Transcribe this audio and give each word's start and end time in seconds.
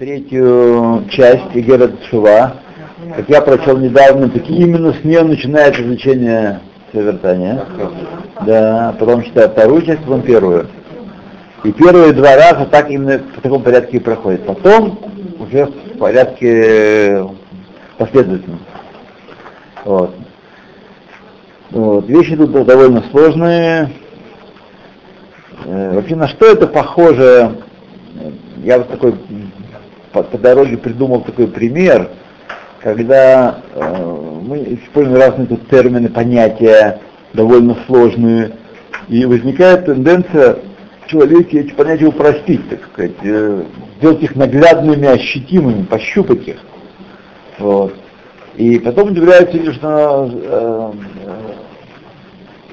третью 0.00 1.04
часть 1.10 1.54
Игера 1.54 1.90
Шува. 2.08 2.54
Как 3.16 3.28
я 3.28 3.42
прочел 3.42 3.76
недавно, 3.76 4.30
таки 4.30 4.54
именно 4.54 4.94
с 4.94 5.04
нее 5.04 5.22
начинается 5.22 5.82
изучение 5.82 6.60
Севертания. 6.90 7.66
Да, 8.46 8.96
потом 8.98 9.22
читаю 9.22 9.50
вторую 9.50 9.82
часть, 9.82 10.00
потом 10.00 10.22
первую. 10.22 10.68
И 11.64 11.72
первые 11.72 12.14
два 12.14 12.34
раза 12.34 12.64
так 12.64 12.90
именно 12.90 13.18
в 13.18 13.42
таком 13.42 13.62
порядке 13.62 13.98
и 13.98 14.00
проходит. 14.00 14.46
Потом 14.46 14.98
уже 15.38 15.66
в 15.66 15.98
порядке 15.98 17.26
последовательном. 17.98 18.60
Вот. 19.84 20.14
Вот. 21.72 22.08
Вещи 22.08 22.36
тут 22.36 22.52
довольно 22.52 23.04
сложные. 23.10 23.90
Э, 25.66 25.94
вообще 25.94 26.16
на 26.16 26.26
что 26.28 26.46
это 26.46 26.66
похоже? 26.66 27.54
Я 28.64 28.78
вот 28.78 28.88
такой 28.88 29.14
по, 30.12 30.22
по 30.22 30.38
дороге 30.38 30.76
придумал 30.76 31.22
такой 31.22 31.46
пример, 31.46 32.10
когда 32.82 33.60
э, 33.74 34.40
мы 34.42 34.58
используем 34.82 35.20
разные 35.20 35.46
тут 35.46 35.68
термины, 35.68 36.08
понятия 36.08 37.00
довольно 37.32 37.76
сложные, 37.86 38.52
и 39.08 39.24
возникает 39.24 39.86
тенденция 39.86 40.58
в 41.02 41.08
человеке 41.08 41.60
эти 41.60 41.72
понятия 41.72 42.06
упростить, 42.06 42.68
так 42.68 42.80
сказать, 42.92 43.12
э, 43.22 43.64
сделать 43.98 44.22
их 44.22 44.34
наглядными, 44.36 45.06
ощутимыми, 45.06 45.84
пощупать 45.84 46.46
их. 46.48 46.58
Вот. 47.58 47.94
И 48.56 48.78
потом 48.78 49.10
удивляются 49.10 49.56
люди, 49.56 49.72
что 49.72 50.30
э, 50.32 50.92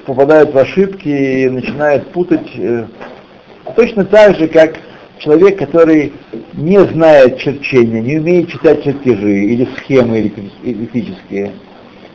попадают 0.06 0.54
в 0.54 0.58
ошибки 0.58 1.08
и 1.08 1.48
начинают 1.48 2.08
путать 2.12 2.48
э, 2.56 2.86
точно 3.76 4.04
так 4.04 4.36
же, 4.36 4.48
как 4.48 4.74
человек, 5.18 5.58
который 5.58 6.12
не 6.54 6.78
знает 6.78 7.38
черчения, 7.38 8.00
не 8.00 8.18
умеет 8.18 8.50
читать 8.50 8.84
чертежи 8.84 9.44
или 9.44 9.68
схемы 9.76 10.32
электрические, 10.62 11.52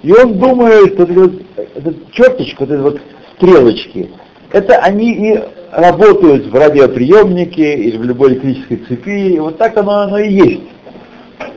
и 0.02 0.12
он 0.12 0.38
думает, 0.38 0.94
что 0.94 1.06
вот, 1.06 1.34
этот 1.76 2.12
черточка, 2.12 2.62
вот 2.62 2.72
эти 2.72 2.82
вот 2.82 3.02
стрелочки, 3.36 4.10
это 4.52 4.78
они 4.78 5.14
и 5.14 5.40
работают 5.72 6.48
в 6.48 6.56
радиоприемнике 6.56 7.76
или 7.76 7.98
в 7.98 8.04
любой 8.04 8.34
электрической 8.34 8.78
цепи, 8.88 9.34
и 9.34 9.40
вот 9.40 9.58
так 9.58 9.78
оно, 9.78 10.02
оно 10.02 10.20
и 10.20 10.32
есть. 10.32 10.64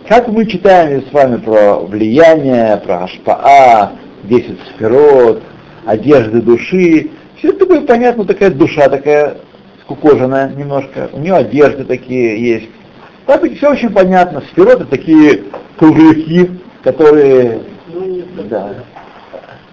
Как 0.08 0.28
мы 0.28 0.46
читаем 0.46 1.02
с 1.02 1.12
вами 1.12 1.36
про 1.36 1.80
влияние, 1.80 2.76
про 2.78 3.04
Ашпаа, 3.04 3.92
10 4.24 4.58
сферот, 4.74 5.42
одежды 5.84 6.40
души, 6.40 7.10
все 7.36 7.48
это 7.48 7.60
такое 7.60 7.80
понятно, 7.82 8.24
такая 8.24 8.50
душа 8.50 8.88
такая 8.88 9.36
скукоженная 9.86 10.48
немножко, 10.48 11.08
у 11.12 11.20
нее 11.20 11.34
одежды 11.34 11.84
такие 11.84 12.42
есть. 12.42 12.68
Так 13.24 13.42
все 13.54 13.70
очень 13.70 13.90
понятно. 13.90 14.42
Сфероты 14.52 14.84
такие 14.84 15.44
кругляки, 15.78 16.50
которые... 16.82 17.60
Ну, 17.88 18.22
да. 18.48 18.74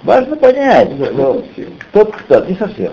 Важно 0.03 0.36
понять, 0.36 0.89
что 0.95 1.44
кто 1.80 2.06
кто, 2.06 2.45
не 2.45 2.56
совсем, 2.56 2.91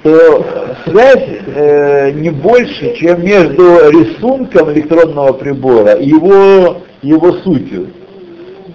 что 0.00 0.44
связь 0.84 1.28
э, 1.46 2.10
не 2.10 2.30
больше, 2.30 2.94
чем 2.96 3.24
между 3.24 3.88
рисунком 3.90 4.72
электронного 4.72 5.32
прибора 5.34 5.92
и 5.92 6.08
его, 6.08 6.78
его 7.02 7.32
сутью. 7.34 7.90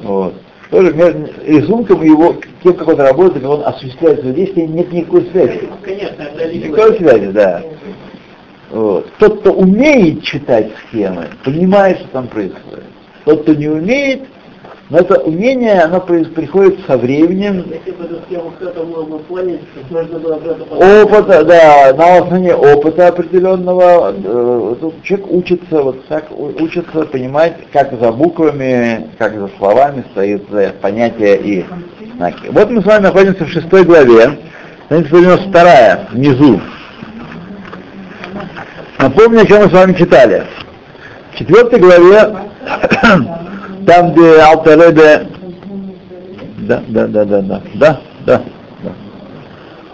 Вот. 0.04 0.36
Тоже 0.73 0.91
между 0.91 1.29
рисунком 1.45 2.02
и 2.02 2.07
его, 2.07 2.35
тем, 2.63 2.73
как 2.73 2.88
он 2.88 2.99
работает, 2.99 3.43
как 3.43 3.52
он 3.52 3.63
осуществляет 3.63 4.21
свое 4.21 4.33
действие, 4.33 4.66
нет 4.66 4.91
никакой 4.91 5.29
связи. 5.29 5.69
Конечно, 5.83 6.23
это 6.23 6.52
Никакой 6.52 6.97
связи, 6.97 7.27
да. 7.27 7.63
Вот. 8.71 9.07
Тот, 9.19 9.41
кто 9.41 9.51
умеет 9.51 10.23
читать 10.23 10.71
схемы, 10.79 11.27
понимает, 11.45 11.99
что 11.99 12.07
там 12.07 12.27
происходит. 12.27 12.85
Тот, 13.23 13.44
кто 13.44 13.53
не 13.53 13.67
умеет, 13.67 14.23
но 14.89 14.98
это 14.98 15.16
умение, 15.22 15.81
оно 15.81 16.02
приходит 16.02 16.80
со 16.86 16.98
временем. 16.98 17.66
Опыта, 20.72 21.46
да, 21.46 21.94
на 21.94 22.18
основании 22.18 22.52
опыта 22.52 23.07
определенного, 23.07 24.13
э, 24.13 24.75
человек 25.03 25.31
учится, 25.31 25.81
вот 25.81 26.06
так 26.07 26.25
учится 26.38 27.06
понимать, 27.06 27.56
как 27.72 27.97
за 28.00 28.12
буквами, 28.12 29.07
как 29.18 29.40
за 29.40 29.50
словами 29.57 30.03
стоит 30.12 30.44
за 30.52 30.74
понятия 30.81 31.36
и 31.38 31.66
знаки. 32.18 32.50
Вот 32.50 32.69
мы 32.69 32.81
с 32.81 32.86
вами 32.86 33.03
находимся 33.03 33.46
в 33.46 33.50
шестой 33.50 33.86
главе, 33.86 34.38
страница 34.88 35.09
92 35.12 36.00
внизу. 36.12 36.62
Напомню, 39.00 39.41
о 39.41 39.46
чем 39.46 39.63
мы 39.63 39.69
с 39.69 39.74
вами 39.74 39.94
читали. 39.94 40.44
В 41.31 41.38
четвертой 41.38 41.80
главе 41.80 42.36
там, 43.85 44.13
где 44.13 44.39
Алтеребе, 44.39 45.27
да, 46.59 46.83
да, 46.88 47.07
да, 47.07 47.25
да, 47.25 47.41
да, 47.41 47.61
да, 47.75 48.01
да. 48.25 48.41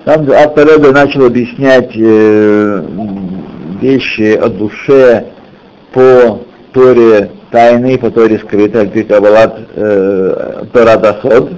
Там, 0.06 0.24
где 0.24 0.34
Алтеребе 0.34 0.92
начал 0.92 1.26
объяснять 1.26 1.92
э, 1.96 2.84
вещи 3.82 4.36
о 4.36 4.50
душе 4.50 5.26
по 5.94 6.42
Торе 6.74 7.32
тайны, 7.52 7.98
по 7.98 8.12
Торе 8.12 8.40
скрытой, 8.40 8.88
как 8.90 9.08
Кабалат 9.08 9.60
э, 9.76 10.66
Тора 10.74 10.98
Дасод, 10.98 11.52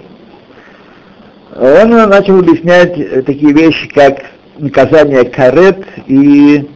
он 1.59 1.89
начал 1.89 2.39
объяснять 2.39 3.25
такие 3.25 3.53
вещи, 3.53 3.89
как 3.89 4.21
наказание 4.57 5.25
карет 5.25 5.85
и 6.07 6.69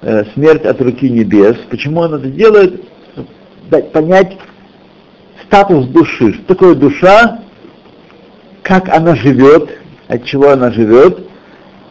э, 0.00 0.24
смерть 0.34 0.64
от 0.64 0.80
руки 0.80 1.10
небес. 1.10 1.56
Почему 1.68 2.00
он 2.00 2.14
это 2.14 2.28
делает? 2.28 2.82
Дать 3.70 3.92
понять 3.92 4.38
статус 5.52 5.84
души. 5.88 6.32
Что 6.32 6.44
такое 6.46 6.74
душа, 6.74 7.40
как 8.62 8.88
она 8.88 9.14
живет, 9.14 9.68
от 10.08 10.24
чего 10.24 10.48
она 10.48 10.70
живет, 10.72 11.18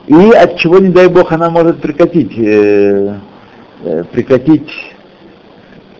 и 0.07 0.31
от 0.31 0.57
чего, 0.57 0.79
не 0.79 0.89
дай 0.89 1.07
Бог, 1.07 1.31
она 1.31 1.51
может 1.51 1.79
прекратить, 1.79 2.35
э, 2.39 3.17
э, 3.83 4.03
прекратить 4.11 4.67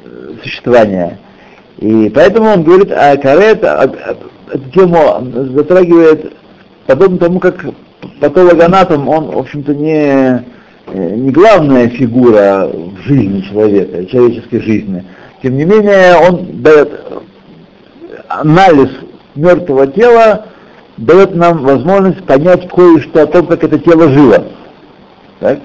э, 0.03 0.33
существование. 0.41 1.19
И 1.77 2.11
поэтому 2.13 2.50
он 2.50 2.63
говорит 2.63 2.91
о 2.91 3.16
карет, 3.17 3.63
эту 3.63 4.69
тему 4.73 5.23
затрагивает 5.55 6.33
подобно 6.88 7.19
тому, 7.19 7.39
как 7.39 7.63
патологоанатом, 8.19 9.07
он, 9.07 9.25
в 9.25 9.38
общем-то, 9.38 9.75
не, 9.75 10.44
не 10.94 11.29
главная 11.29 11.89
фигура 11.89 12.67
в 12.73 13.01
жизни 13.03 13.41
человека, 13.41 14.03
человеческой 14.07 14.61
жизни. 14.61 15.05
Тем 15.44 15.57
не 15.57 15.66
менее, 15.66 16.16
он 16.16 16.61
дает 16.61 16.89
анализ 18.40 18.90
мертвого 19.36 19.88
тела 19.88 20.46
дает 20.97 21.36
нам 21.36 21.59
возможность 21.59 22.24
понять 22.25 22.69
кое-что 22.69 23.24
о 23.24 23.28
том, 23.28 23.47
как 23.47 23.64
это 23.64 23.80
тело 23.80 24.09
жило. 24.09 24.46
Так? 25.40 25.59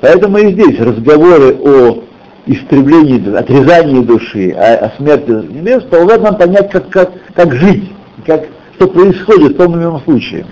Поэтому 0.00 0.38
и 0.38 0.52
здесь 0.52 0.78
разговоры 0.80 1.56
о 1.56 2.04
истреблении, 2.46 3.34
отрезании 3.36 4.02
души, 4.02 4.50
о, 4.52 4.86
о 4.86 4.96
смерти 4.96 5.30
небес 5.30 5.82
помогают 5.84 6.22
нам 6.22 6.36
понять, 6.36 6.70
как, 6.70 6.88
как, 6.88 7.10
как 7.34 7.54
жить, 7.54 7.92
как, 8.26 8.46
что 8.76 8.88
происходит 8.88 9.52
в 9.52 9.56
том 9.56 9.74
или 9.74 9.82
ином 9.82 10.00
случае. 10.02 10.46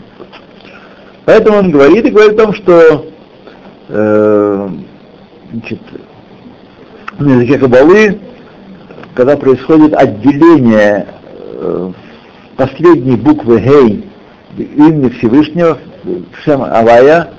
Поэтому 1.25 1.59
он 1.59 1.71
говорит 1.71 2.07
и 2.07 2.11
говорит 2.11 2.39
о 2.39 2.45
том, 2.45 2.55
что 2.55 3.07
э, 3.89 4.69
значит, 5.53 5.81
на 7.19 7.33
языке 7.35 7.59
Кабалы, 7.59 8.19
когда 9.15 9.37
происходит 9.37 9.95
отделение 9.95 11.07
Э, 11.61 11.91
последней 12.57 13.17
буквы 13.17 13.61
Гей 13.61 14.05
имени 14.57 15.09
Всевышнего, 15.11 15.79
Шем 16.45 16.63
Авая, 16.63 17.31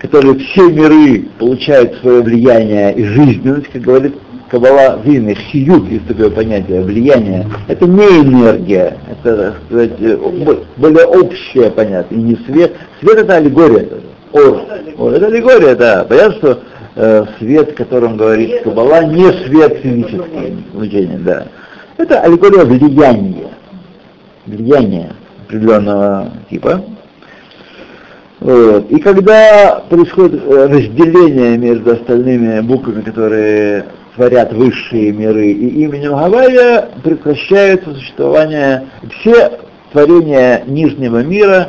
которые 0.00 0.38
все 0.38 0.68
миры 0.68 1.26
получают 1.38 1.94
свое 2.00 2.22
влияние 2.22 2.92
и 2.94 3.04
жизненность, 3.04 3.68
как 3.72 3.82
говорит 3.82 4.14
Кабала 4.50 5.00
Вины, 5.02 5.34
хиют, 5.34 5.88
есть 5.88 6.06
такое 6.08 6.30
понятие, 6.30 6.82
влияние. 6.82 7.46
Это 7.68 7.86
не 7.86 8.04
энергия, 8.04 8.98
это, 9.08 9.36
так 9.36 9.54
сказать, 9.66 9.92
э, 10.00 10.16
более 10.76 11.06
общее 11.06 11.70
понятие, 11.70 12.18
и 12.18 12.22
не 12.22 12.36
свет. 12.46 12.72
Свет 13.00 13.18
это 13.18 13.36
аллегория, 13.36 13.88
ор. 14.32 14.62
ор 14.98 15.12
это 15.12 15.26
аллегория, 15.26 15.76
да. 15.76 16.04
Понятно, 16.04 16.34
что 16.34 16.60
э, 16.96 17.24
свет, 17.38 17.70
о 17.70 17.74
котором 17.74 18.16
говорит 18.16 18.62
Кабала, 18.62 19.04
не 19.04 19.32
свет 19.44 19.78
физический, 19.82 20.64
значение, 20.74 21.18
да. 21.18 21.46
Это 21.96 22.20
аллегория 22.20 22.64
влияния 22.64 23.51
влияния 24.46 25.12
определенного 25.46 26.30
типа. 26.50 26.82
Вот. 28.40 28.90
И 28.90 28.98
когда 28.98 29.84
происходит 29.88 30.42
э, 30.44 30.66
разделение 30.66 31.56
между 31.56 31.92
остальными 31.92 32.60
буквами, 32.60 33.02
которые 33.02 33.84
творят 34.16 34.52
высшие 34.52 35.12
миры, 35.12 35.52
и 35.52 35.84
именем 35.84 36.10
Гавайя 36.10 36.88
прекращается 37.04 37.94
существование 37.94 38.88
все 39.20 39.60
творения 39.92 40.64
нижнего 40.66 41.22
мира, 41.22 41.68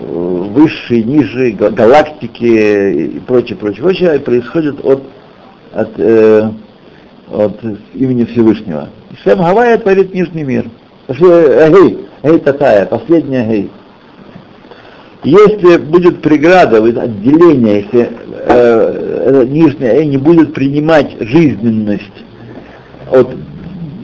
э, 0.00 0.04
высшие, 0.04 1.04
ниже, 1.04 1.52
галактики 1.52 2.44
и 2.44 3.20
прочее, 3.20 3.56
прочее, 3.56 3.82
прочее, 3.82 4.18
происходят 4.18 4.84
от, 4.84 5.04
от 5.72 5.90
э, 5.98 6.50
от 7.32 7.60
имени 7.94 8.24
Всевышнего. 8.24 8.88
Шем 9.22 9.38
Гавайя 9.38 9.78
творит 9.78 10.14
нижний 10.14 10.44
мир. 10.44 10.66
Гей, 11.08 12.06
гей 12.22 12.38
такая, 12.40 12.86
последняя 12.86 13.46
гей. 13.46 13.70
Если 15.24 15.78
будет 15.78 16.22
преграда, 16.22 16.76
отделение, 16.78 17.82
если 17.82 18.10
э, 18.46 19.44
нижняя 19.46 20.00
э, 20.00 20.04
не 20.04 20.16
будет 20.16 20.54
принимать 20.54 21.16
жизненность 21.20 22.24
от 23.10 23.28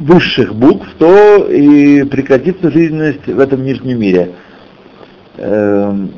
высших 0.00 0.54
букв, 0.54 0.86
то 0.98 1.46
и 1.46 2.02
прекратится 2.04 2.70
жизненность 2.70 3.26
в 3.26 3.38
этом 3.38 3.62
нижнем 3.64 4.00
мире. 4.00 4.32
Эм, 5.36 6.10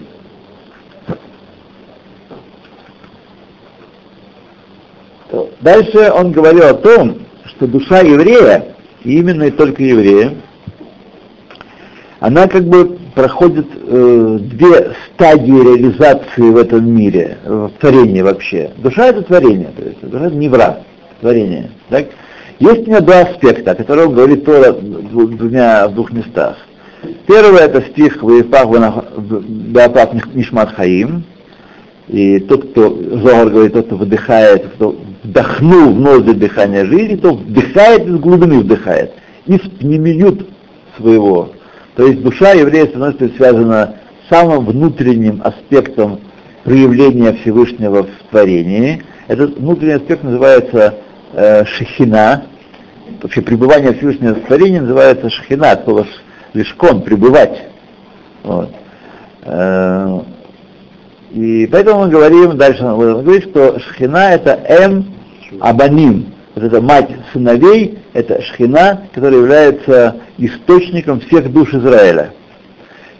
Дальше 5.60 6.12
он 6.12 6.30
говорил 6.30 6.64
о 6.66 6.74
том, 6.74 7.18
что 7.44 7.66
душа 7.66 8.00
еврея, 8.00 8.76
и 9.02 9.18
именно 9.18 9.44
и 9.44 9.50
только 9.50 9.82
еврея, 9.82 10.34
она 12.20 12.46
как 12.46 12.64
бы 12.64 12.98
проходит 13.14 13.66
э, 13.74 14.38
две 14.40 14.92
стадии 15.14 15.50
реализации 15.50 16.50
в 16.50 16.56
этом 16.56 16.88
мире, 16.88 17.38
в 17.44 17.70
творении 17.80 18.22
вообще. 18.22 18.70
Душа 18.78 19.06
это 19.06 19.22
творение, 19.22 19.68
то 19.76 19.82
есть 19.84 20.00
душа 20.02 20.26
это 20.26 20.36
не 20.36 20.48
враг, 20.48 20.80
творение. 21.20 21.70
Так? 21.88 22.06
Есть 22.58 22.86
у 22.86 22.90
меня 22.90 23.00
два 23.00 23.20
аспекта, 23.20 23.72
о 23.72 23.74
которых 23.74 24.14
говорит 24.14 24.44
Тора 24.44 24.72
двумя, 24.72 25.88
в 25.88 25.94
двух 25.94 26.10
местах. 26.12 26.56
Первый 27.26 27.60
это 27.60 27.82
стих 27.82 28.22
«Ваипах 28.22 28.66
Беапах 29.18 30.34
Нишмат 30.34 30.74
Хаим», 30.74 31.24
и 32.08 32.38
тот, 32.38 32.70
кто, 32.70 32.88
Зогар 32.88 33.50
говорит, 33.50 33.72
тот, 33.72 33.86
кто 33.86 33.96
выдыхает, 33.96 34.66
кто 34.74 34.96
вдохнул 35.22 35.92
в 35.92 36.00
ноздри 36.00 36.32
дыхание 36.32 36.84
жизни, 36.84 37.16
то 37.16 37.34
вдыхает 37.34 38.06
из 38.06 38.16
глубины 38.16 38.60
вдыхает, 38.60 39.12
из 39.46 39.60
пнемиют 39.60 40.46
своего. 40.96 41.50
То 41.96 42.06
есть 42.06 42.22
душа 42.22 42.52
еврея 42.52 42.86
становится 42.86 43.28
связана 43.36 43.96
с 44.26 44.28
самым 44.28 44.66
внутренним 44.66 45.40
аспектом 45.42 46.20
проявления 46.62 47.32
Всевышнего 47.32 48.04
в 48.04 48.30
творении. 48.30 49.02
Этот 49.28 49.58
внутренний 49.58 49.94
аспект 49.94 50.22
называется 50.22 50.94
э, 51.32 51.64
шахина. 51.64 52.44
Вообще 53.22 53.40
пребывание 53.40 53.94
Всевышнего 53.94 54.34
в 54.34 54.46
творении 54.46 54.78
называется 54.78 55.30
шахина, 55.30 55.70
от 55.70 55.84
слова 55.84 56.06
лишкон, 56.52 57.02
пребывать. 57.02 57.62
Вот. 58.42 58.70
Э, 59.42 60.20
и 61.32 61.66
поэтому 61.70 62.04
мы 62.04 62.08
говорим, 62.08 62.56
дальше 62.56 62.84
он 62.84 63.22
говорит, 63.22 63.50
что 63.50 63.78
шхина 63.78 64.32
это 64.32 64.60
эм 64.68 65.14
абаним, 65.60 66.26
вот 66.56 66.64
это 66.64 66.80
мать 66.80 67.10
сыновей, 67.34 67.98
это 68.14 68.40
шхина, 68.40 69.02
которая 69.12 69.40
является 69.40 70.16
источником 70.38 71.20
всех 71.20 71.52
душ 71.52 71.72
Израиля. 71.74 72.32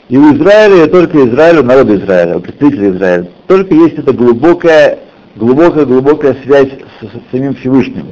И 0.09 0.17
у 0.17 0.35
Израиля, 0.35 0.85
и 0.87 0.91
только 0.91 1.19
Израиля, 1.29 1.63
народа 1.63 1.97
Израиля, 1.97 2.39
у 2.39 2.41
представителей 2.41 2.91
Израиля, 2.91 3.29
только 3.47 3.75
есть 3.75 3.99
эта 3.99 4.13
глубокая, 4.15 5.01
глубокая, 5.37 5.85
глубокая 5.85 6.37
связь 6.45 6.71
с, 7.01 7.05
с 7.05 7.31
самим 7.31 7.55
Всевышним. 7.57 8.07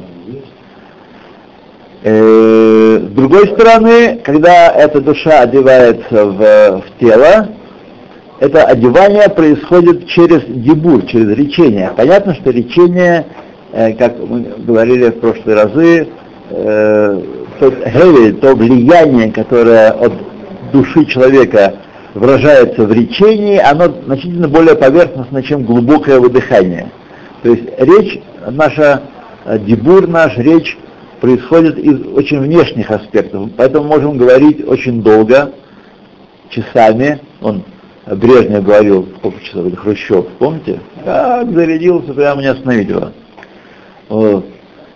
Э, 2.02 2.98
с 3.08 3.14
другой 3.14 3.46
стороны, 3.48 4.20
когда 4.22 4.68
эта 4.72 5.00
душа 5.00 5.40
одевается 5.40 6.26
в, 6.26 6.82
в 6.82 6.84
тело, 7.00 7.48
это 8.40 8.64
одевание 8.64 9.30
происходит 9.30 10.06
через 10.08 10.42
дебур, 10.46 11.06
через 11.06 11.34
речение. 11.34 11.92
Понятно, 11.96 12.34
что 12.34 12.50
речение, 12.50 13.24
как 13.74 14.18
мы 14.20 14.46
говорили 14.58 15.10
в 15.10 15.20
прошлые 15.20 15.56
разы, 15.56 16.08
э, 16.50 17.22
тот 17.58 17.74
геви, 17.74 18.32
то 18.32 18.54
влияние, 18.54 19.32
которое 19.32 19.90
от 19.90 20.12
души 20.72 21.04
человека 21.06 21.74
выражается 22.14 22.84
в 22.84 22.92
речении, 22.92 23.58
оно 23.58 23.92
значительно 24.06 24.48
более 24.48 24.76
поверхностно, 24.76 25.42
чем 25.42 25.64
глубокое 25.64 26.20
выдыхание. 26.20 26.90
То 27.42 27.50
есть 27.50 27.64
речь, 27.78 28.20
наша 28.48 29.02
э, 29.44 29.58
дебур 29.58 30.06
наш, 30.06 30.36
речь 30.36 30.78
происходит 31.20 31.76
из 31.78 32.00
очень 32.14 32.38
внешних 32.40 32.92
аспектов, 32.92 33.48
поэтому 33.56 33.88
можем 33.88 34.16
говорить 34.16 34.66
очень 34.68 35.02
долго, 35.02 35.50
часами, 36.50 37.18
он 37.40 37.64
Брежнев 38.06 38.62
говорил, 38.62 39.08
сколько 39.16 39.40
часов, 39.42 39.74
Хрущев, 39.76 40.26
помните? 40.38 40.78
Как 41.04 41.50
зарядился, 41.50 42.12
прямо 42.12 42.42
не 42.42 42.48
остановить 42.48 42.88
его. 42.90 43.10
Вот. 44.08 44.46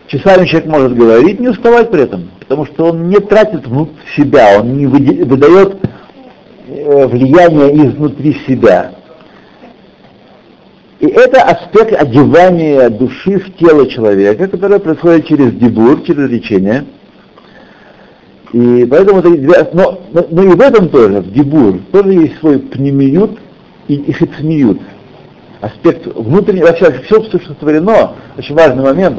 Часами 0.08 0.46
человек 0.46 0.68
может 0.68 0.96
говорить, 0.96 1.38
не 1.38 1.48
уставать 1.48 1.90
при 1.90 2.02
этом, 2.02 2.30
потому 2.40 2.66
что 2.66 2.86
он 2.86 3.08
не 3.08 3.18
тратит 3.18 3.66
в 3.66 3.88
себя, 4.16 4.60
он 4.60 4.76
не 4.76 4.86
выдает 4.86 5.76
э, 6.68 7.06
влияние 7.06 7.88
изнутри 7.88 8.34
себя. 8.46 8.92
И 11.00 11.06
это 11.06 11.42
аспект 11.42 11.92
одевания 11.92 12.88
души 12.88 13.38
в 13.38 13.56
тело 13.56 13.88
человека, 13.88 14.48
которое 14.48 14.78
происходит 14.78 15.26
через 15.26 15.52
дебур, 15.52 16.02
через 16.02 16.30
речение– 16.30 16.84
и 18.52 18.86
поэтому 18.90 19.20
это, 19.20 19.70
но, 19.74 20.00
но, 20.12 20.26
но 20.30 20.42
и 20.42 20.48
в 20.48 20.60
этом 20.60 20.88
тоже, 20.88 21.20
в 21.20 21.32
Дебур, 21.32 21.80
тоже 21.92 22.12
есть 22.14 22.38
свой 22.38 22.58
пнемиют 22.58 23.38
и, 23.88 24.12
хицмиют. 24.12 24.80
Аспект 25.60 26.06
внутренний, 26.06 26.62
вообще 26.62 26.92
все, 27.04 27.22
что 27.24 27.40
сотворено, 27.40 28.12
очень 28.36 28.54
важный 28.54 28.84
момент, 28.84 29.18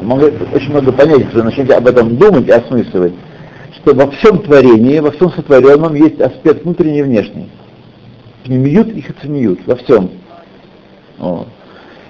очень 0.54 0.70
много 0.70 0.90
понятий, 0.90 1.24
когда 1.24 1.44
начнете 1.44 1.74
об 1.74 1.86
этом 1.86 2.16
думать 2.16 2.48
и 2.48 2.50
осмысливать, 2.50 3.12
что 3.76 3.94
во 3.94 4.10
всем 4.10 4.38
творении, 4.38 5.00
во 5.00 5.10
всем 5.10 5.30
сотворенном 5.32 5.94
есть 5.94 6.18
аспект 6.18 6.64
внутренний 6.64 7.00
и 7.00 7.02
внешний. 7.02 7.50
Пнемиют 8.44 8.88
и 8.88 9.02
хицмиют, 9.02 9.60
во 9.66 9.76
всем. 9.76 10.10
О. 11.18 11.44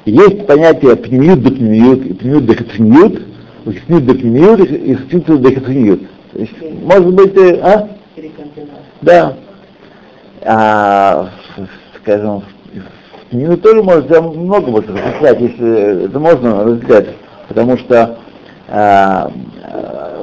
есть 0.04 0.46
понятие 0.46 0.94
пнемиют 0.94 1.42
до 1.42 1.50
пнемиют, 1.50 2.06
и 2.06 2.12
пнемиют 2.12 2.46
до 2.46 2.54
хицмиют, 2.54 3.22
хицмиют 3.66 4.06
до 4.06 4.14
пнемиют 4.14 4.60
и. 4.60 4.94
То 6.32 6.38
есть, 6.38 6.52
может 6.84 7.12
быть, 7.12 7.36
а? 7.62 7.88
Да. 9.02 9.36
А, 10.42 11.30
скажем, 12.00 12.42
в 12.42 12.59
книгу 13.30 13.56
тоже 13.56 13.82
может 13.82 14.10
много 14.10 14.70
можно 14.70 14.94
различать, 14.96 15.40
если 15.40 16.04
это 16.06 16.18
можно 16.18 16.64
различать, 16.64 17.08
потому 17.48 17.78
что 17.78 18.18
а, 18.68 19.30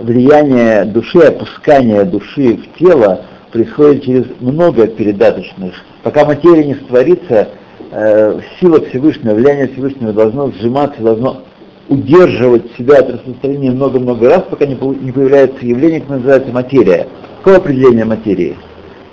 влияние 0.02 0.86
души, 0.86 1.20
опускание 1.20 2.04
души 2.04 2.58
в 2.58 2.78
тело 2.78 3.22
происходит 3.52 4.04
через 4.04 4.26
много 4.40 4.88
передаточных. 4.88 5.74
Пока 6.04 6.26
материя 6.26 6.66
не 6.66 6.76
створится, 6.76 7.50
э, 7.92 8.40
сила 8.60 8.82
Всевышнего, 8.86 9.34
влияние 9.34 9.70
Всевышнего 9.70 10.14
должно 10.14 10.52
сжиматься, 10.52 11.02
должно 11.02 11.42
удерживать 11.90 12.66
себя 12.78 13.00
от 13.00 13.10
распространения 13.10 13.72
много-много 13.72 14.30
раз, 14.30 14.44
пока 14.50 14.66
не, 14.66 14.76
не 14.76 15.12
появляется 15.12 15.66
явление, 15.66 16.02
которое 16.02 16.20
называется 16.20 16.52
материя. 16.52 17.08
Какое 17.40 17.58
определение 17.58 18.06
материи? 18.06 18.58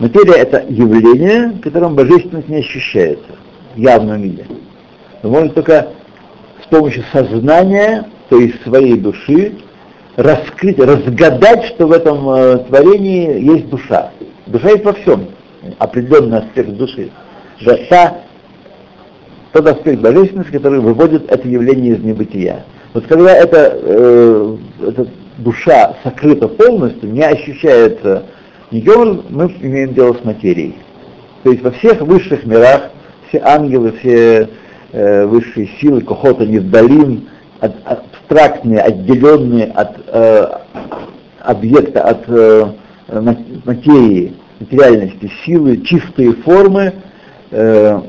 Материя— 0.00 0.34
это 0.38 0.64
явление, 0.68 1.52
в 1.52 1.60
котором 1.60 1.94
божественность 1.94 2.48
не 2.48 2.56
ощущается 2.56 3.34
в 3.74 3.78
явном 3.78 4.22
виде. 4.22 4.46
Но 5.22 5.30
можно 5.30 5.50
только 5.50 5.88
с 6.62 6.66
помощью 6.68 7.04
сознания, 7.12 8.06
то 8.28 8.38
есть 8.38 8.62
своей 8.62 8.98
души, 8.98 9.54
раскрыть, 10.16 10.78
разгадать, 10.78 11.64
что 11.66 11.86
в 11.86 11.92
этом 11.92 12.28
э, 12.30 12.58
творении 12.68 13.42
есть 13.42 13.68
душа. 13.68 14.10
Душа 14.46 14.70
есть 14.70 14.84
во 14.84 14.92
всем, 14.92 15.26
определенный 15.78 16.38
аспект 16.38 16.70
души. 16.70 17.10
Да, 17.64 17.76
та 17.88 18.16
тот 19.52 19.66
аспект 19.68 20.00
божественности, 20.00 20.52
который 20.52 20.80
выводит 20.80 21.30
это 21.30 21.48
явление 21.48 21.94
из 21.94 22.02
небытия. 22.02 22.64
Вот 22.92 23.06
когда 23.06 23.34
эта, 23.34 23.72
э, 23.72 24.56
эта 24.88 25.06
душа 25.38 25.96
сокрыта 26.02 26.48
полностью, 26.48 27.10
не 27.12 27.22
ощущается 27.22 28.24
никем, 28.70 29.22
мы 29.30 29.46
имеем 29.60 29.94
дело 29.94 30.14
с 30.14 30.24
материей. 30.24 30.76
То 31.42 31.50
есть 31.50 31.62
во 31.62 31.70
всех 31.72 32.00
высших 32.00 32.44
мирах 32.46 32.90
все 33.34 33.40
ангелы, 33.42 33.92
все 33.98 34.48
э, 34.92 35.26
высшие 35.26 35.68
силы, 35.80 36.00
кохота 36.02 36.46
невдалим, 36.46 37.28
от, 37.60 37.72
абстрактные, 37.84 38.80
отделенные 38.80 39.66
от 39.72 39.96
э, 40.06 40.46
объекта, 41.40 42.02
от 42.02 42.24
э, 42.28 42.66
материи, 43.64 44.34
материальности, 44.60 45.30
силы, 45.44 45.78
чистые 45.78 46.32
формы, 46.32 46.92
э, 47.50 48.00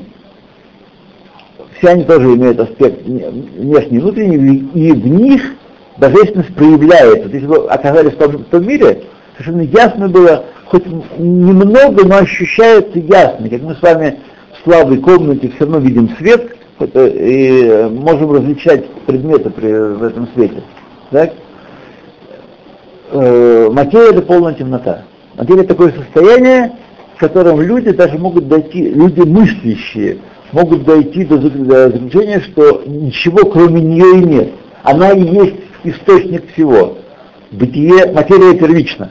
все 1.78 1.88
они 1.88 2.04
тоже 2.04 2.26
имеют 2.34 2.60
аспект 2.60 3.02
внешний 3.04 3.96
и 3.96 4.00
внутренний, 4.00 4.70
и 4.74 4.92
в 4.92 5.06
них 5.06 5.42
божественность 5.98 6.54
проявляется. 6.54 7.28
Если 7.28 7.46
вы 7.46 7.66
оказались 7.66 8.12
в 8.12 8.16
том, 8.16 8.30
в 8.38 8.44
том 8.44 8.66
мире, 8.66 9.02
совершенно 9.36 9.62
ясно 9.62 10.08
было, 10.08 10.44
хоть 10.66 10.86
немного, 11.18 12.06
но 12.06 12.18
ощущается 12.18 12.98
ясно, 12.98 13.48
как 13.50 13.60
мы 13.62 13.74
с 13.74 13.82
вами 13.82 14.20
слабой 14.66 14.98
комнате 14.98 15.48
все 15.48 15.60
равно 15.60 15.78
видим 15.78 16.10
свет 16.18 16.56
и 16.80 17.88
можем 17.90 18.32
различать 18.32 18.86
предметы 19.06 19.50
при, 19.50 19.72
в 19.72 20.02
этом 20.02 20.28
свете. 20.34 20.62
Так? 21.10 21.32
э, 23.10 23.68
материя 23.70 24.10
это 24.10 24.22
полная 24.22 24.54
темнота. 24.54 25.04
Материя 25.36 25.62
такое 25.62 25.92
состояние, 25.92 26.72
в 27.16 27.20
котором 27.20 27.60
люди 27.60 27.90
даже 27.90 28.18
могут 28.18 28.48
дойти, 28.48 28.88
люди 28.88 29.20
мыслящие, 29.20 30.18
могут 30.52 30.84
дойти 30.84 31.24
до 31.24 31.38
заключения, 31.38 32.40
что 32.40 32.82
ничего 32.86 33.48
кроме 33.50 33.80
нее 33.80 34.20
и 34.20 34.24
нет. 34.24 34.48
Она 34.82 35.12
и 35.12 35.22
есть 35.22 35.56
источник 35.84 36.52
всего. 36.52 36.98
Бытие, 37.50 38.12
материя 38.12 38.54
первична. 38.54 39.10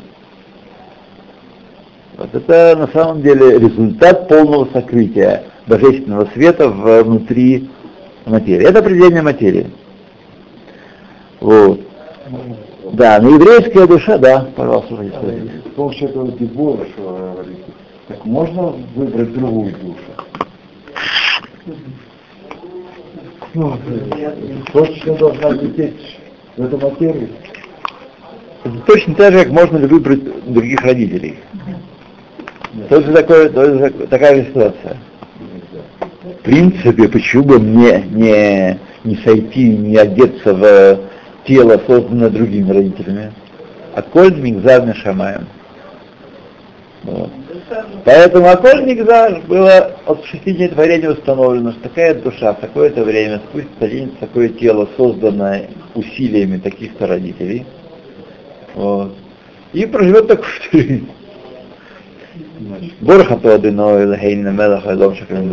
Вот 2.18 2.34
это 2.34 2.76
на 2.78 2.88
самом 2.88 3.22
деле 3.22 3.60
результат 3.60 4.30
полного 4.30 4.70
сокрытия 4.72 5.44
божественного 5.68 6.26
света 6.34 6.70
внутри 6.70 7.70
материи. 8.26 8.66
Это 8.66 8.80
определение 8.80 9.22
материи. 9.22 9.68
Вот. 11.42 11.82
Да, 12.94 13.20
но 13.22 13.32
еврейская 13.32 13.86
душа, 13.88 14.18
да, 14.18 14.48
пожалуйста. 14.56 14.96
С 14.96 15.74
помощью 15.76 16.08
этого 16.10 16.32
дебора, 16.32 16.86
что 16.94 17.34
говорите, 17.34 17.64
так 18.08 18.24
можно 18.26 18.74
выбрать 18.96 19.34
другую 19.34 19.74
душу? 19.74 19.96
Ну, 23.54 23.78
точно 24.72 25.16
должна 25.16 25.50
лететь 25.52 26.18
в 26.56 26.64
эту 26.64 26.78
материю. 26.78 27.30
Это 28.64 28.78
точно 28.86 29.16
так 29.16 29.34
же, 29.34 29.44
как 29.44 29.52
можно 29.52 29.80
выбрать 29.80 30.24
других 30.52 30.82
родителей. 30.82 31.40
Тоже, 32.90 33.14
такое, 33.14 33.50
тоже 33.50 33.90
такая 34.10 34.36
же 34.36 34.50
ситуация. 34.50 34.98
В 36.24 36.44
принципе, 36.44 37.08
почему 37.08 37.44
бы 37.44 37.60
мне 37.60 38.04
не, 38.12 38.80
не 39.04 39.16
сойти, 39.24 39.70
не 39.70 39.98
одеться 39.98 40.54
в 40.54 41.00
тело, 41.48 41.80
созданное 41.88 42.30
другими 42.30 42.72
родителями? 42.72 43.32
А 43.96 44.02
коль 44.02 44.36
мигзар 44.36 44.96
шамаем. 44.96 45.48
Вот. 47.04 47.30
Поэтому 48.04 48.50
Аколь 48.50 48.84
Мигдаш 48.84 49.44
было 49.44 49.92
от 50.06 50.26
шести 50.26 50.54
дней 50.54 50.70
творения 50.70 51.12
установлено, 51.12 51.72
что 51.72 51.82
такая 51.82 52.16
душа 52.16 52.54
в 52.54 52.60
такое-то 52.60 53.04
время 53.04 53.40
спустится 53.50 53.86
оденется 53.86 54.18
такое 54.20 54.50
тело, 54.50 54.90
созданное 54.98 55.70
усилиями 55.94 56.58
таких-то 56.58 57.08
родителей, 57.08 57.66
вот, 58.74 59.16
и 59.74 59.86
проживет 59.86 60.28
такую 60.28 60.50
жизнь. 60.72 61.10
Борха 63.02 63.38
Тодино 63.38 64.00
Элхейна 64.00 64.50
Мелаха 64.50 64.92
Элом 64.92 65.16
Шаклин 65.16 65.50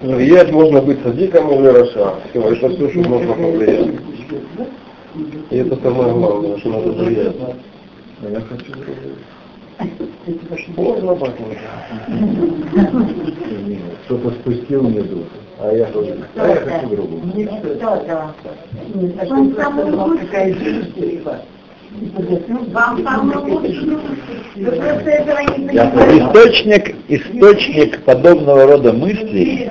Влиять 0.00 0.52
можно 0.52 0.82
быть 0.82 1.02
садиком 1.02 1.50
или 1.52 1.66
раша. 1.66 2.14
Это 2.34 2.68
все, 2.68 2.90
что 2.90 3.08
можно 3.08 3.32
повлиять. 3.32 3.90
И 5.50 5.56
это 5.56 5.76
самое 5.76 6.12
главное, 6.12 6.58
что 6.58 6.68
надо 6.70 6.92
влиять. 6.92 7.36
А 8.22 8.28
я 8.28 8.40
хочу 8.40 8.72
можно 10.76 11.14
потом. 11.14 11.46
Кто-то 14.04 14.30
спустил 14.30 14.82
мне 14.82 15.02
душу, 15.02 15.26
а 15.58 15.72
я 15.72 15.86
хочу, 15.86 16.14
а 16.36 16.48
я 16.48 16.56
хочу 16.56 16.88
другую. 16.88 17.22
Источник, 26.10 26.96
источник 27.08 28.02
подобного 28.02 28.66
рода 28.66 28.92
мыслей 28.92 29.70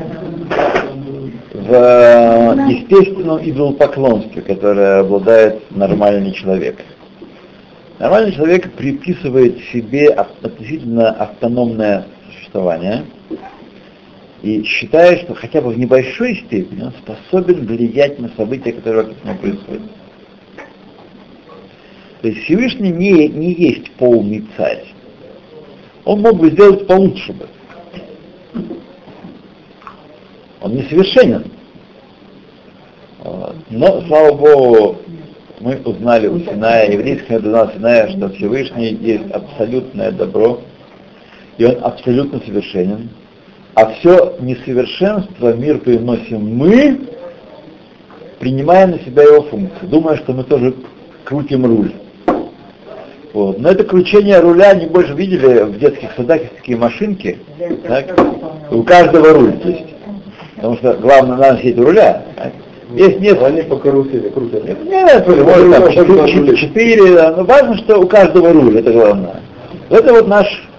в 1.53 2.55
естественном 2.69 3.39
идолопоклонстве, 3.43 4.41
которое 4.41 5.01
обладает 5.01 5.69
нормальный 5.71 6.31
человек. 6.31 6.77
Нормальный 7.99 8.31
человек 8.33 8.71
приписывает 8.71 9.59
себе 9.73 10.07
относительно 10.09 11.11
автономное 11.11 12.05
существование 12.31 13.03
и 14.41 14.63
считает, 14.63 15.21
что 15.21 15.35
хотя 15.35 15.61
бы 15.61 15.71
в 15.71 15.77
небольшой 15.77 16.37
степени 16.45 16.83
он 16.83 16.93
способен 17.03 17.65
влиять 17.65 18.17
на 18.19 18.29
события, 18.37 18.71
которые 18.71 19.03
вокруг 19.03 19.23
него 19.25 19.35
происходят. 19.35 19.81
То 22.23 22.29
есть 22.29 22.45
Всевышний 22.45 22.89
не, 22.89 23.27
не 23.27 23.51
есть 23.51 23.91
полный 23.97 24.45
царь. 24.55 24.85
Он 26.05 26.21
мог 26.21 26.37
бы 26.37 26.51
сделать 26.51 26.87
получше 26.87 27.33
бы. 27.33 27.47
Он 30.61 30.73
несовершенен. 30.73 31.43
Но, 33.69 34.01
слава 34.07 34.31
Богу, 34.37 34.99
мы 35.59 35.75
узнали 35.83 36.27
у 36.27 36.39
Синая, 36.39 36.93
еврейского 36.93 37.39
узнал 37.39 37.73
Синая, 37.73 38.07
что 38.07 38.29
Всевышний 38.29 38.97
есть 39.01 39.29
абсолютное 39.29 40.11
добро, 40.11 40.61
и 41.57 41.65
он 41.65 41.83
абсолютно 41.83 42.39
совершенен, 42.39 43.09
а 43.75 43.91
все 43.95 44.37
несовершенство 44.39 45.51
мир 45.55 45.79
приносим 45.79 46.55
мы, 46.55 47.01
принимая 48.39 48.87
на 48.87 48.99
себя 48.99 49.23
его 49.23 49.41
функции, 49.41 49.87
думая, 49.87 50.15
что 50.15 50.31
мы 50.31 50.45
тоже 50.45 50.73
крутим 51.25 51.65
руль. 51.65 51.91
Вот. 53.33 53.59
Но 53.59 53.69
это 53.69 53.83
кручение 53.83 54.39
руля, 54.39 54.75
не 54.75 54.85
больше 54.85 55.13
видели 55.13 55.63
в 55.63 55.79
детских 55.79 56.09
садах 56.15 56.41
есть 56.41 56.55
такие 56.57 56.77
машинки, 56.77 57.39
так? 57.87 58.15
у 58.71 58.83
каждого 58.83 59.33
руль 59.33 59.55
есть. 59.65 59.95
Потому 60.55 60.77
что 60.77 60.93
главное 60.93 61.37
надо 61.37 61.57
сидеть 61.59 61.79
руля. 61.79 62.23
Так? 62.35 62.53
Есть 62.93 63.19
несколько. 63.19 63.47
Они 63.47 63.61
по 63.63 63.77
карусели 63.77 64.29
крутят. 64.29 64.63
Нет, 64.65 64.85
нет 64.85 65.27
может 65.27 65.71
там 65.71 66.27
четыре, 66.27 66.55
четыре, 66.55 67.29
но 67.31 67.43
важно, 67.43 67.77
что 67.77 67.99
у 67.99 68.07
каждого 68.07 68.53
руль, 68.53 68.77
это 68.77 68.91
главное. 68.91 69.41
Это 69.89 70.13
вот 70.13 70.27
наш 70.27 70.69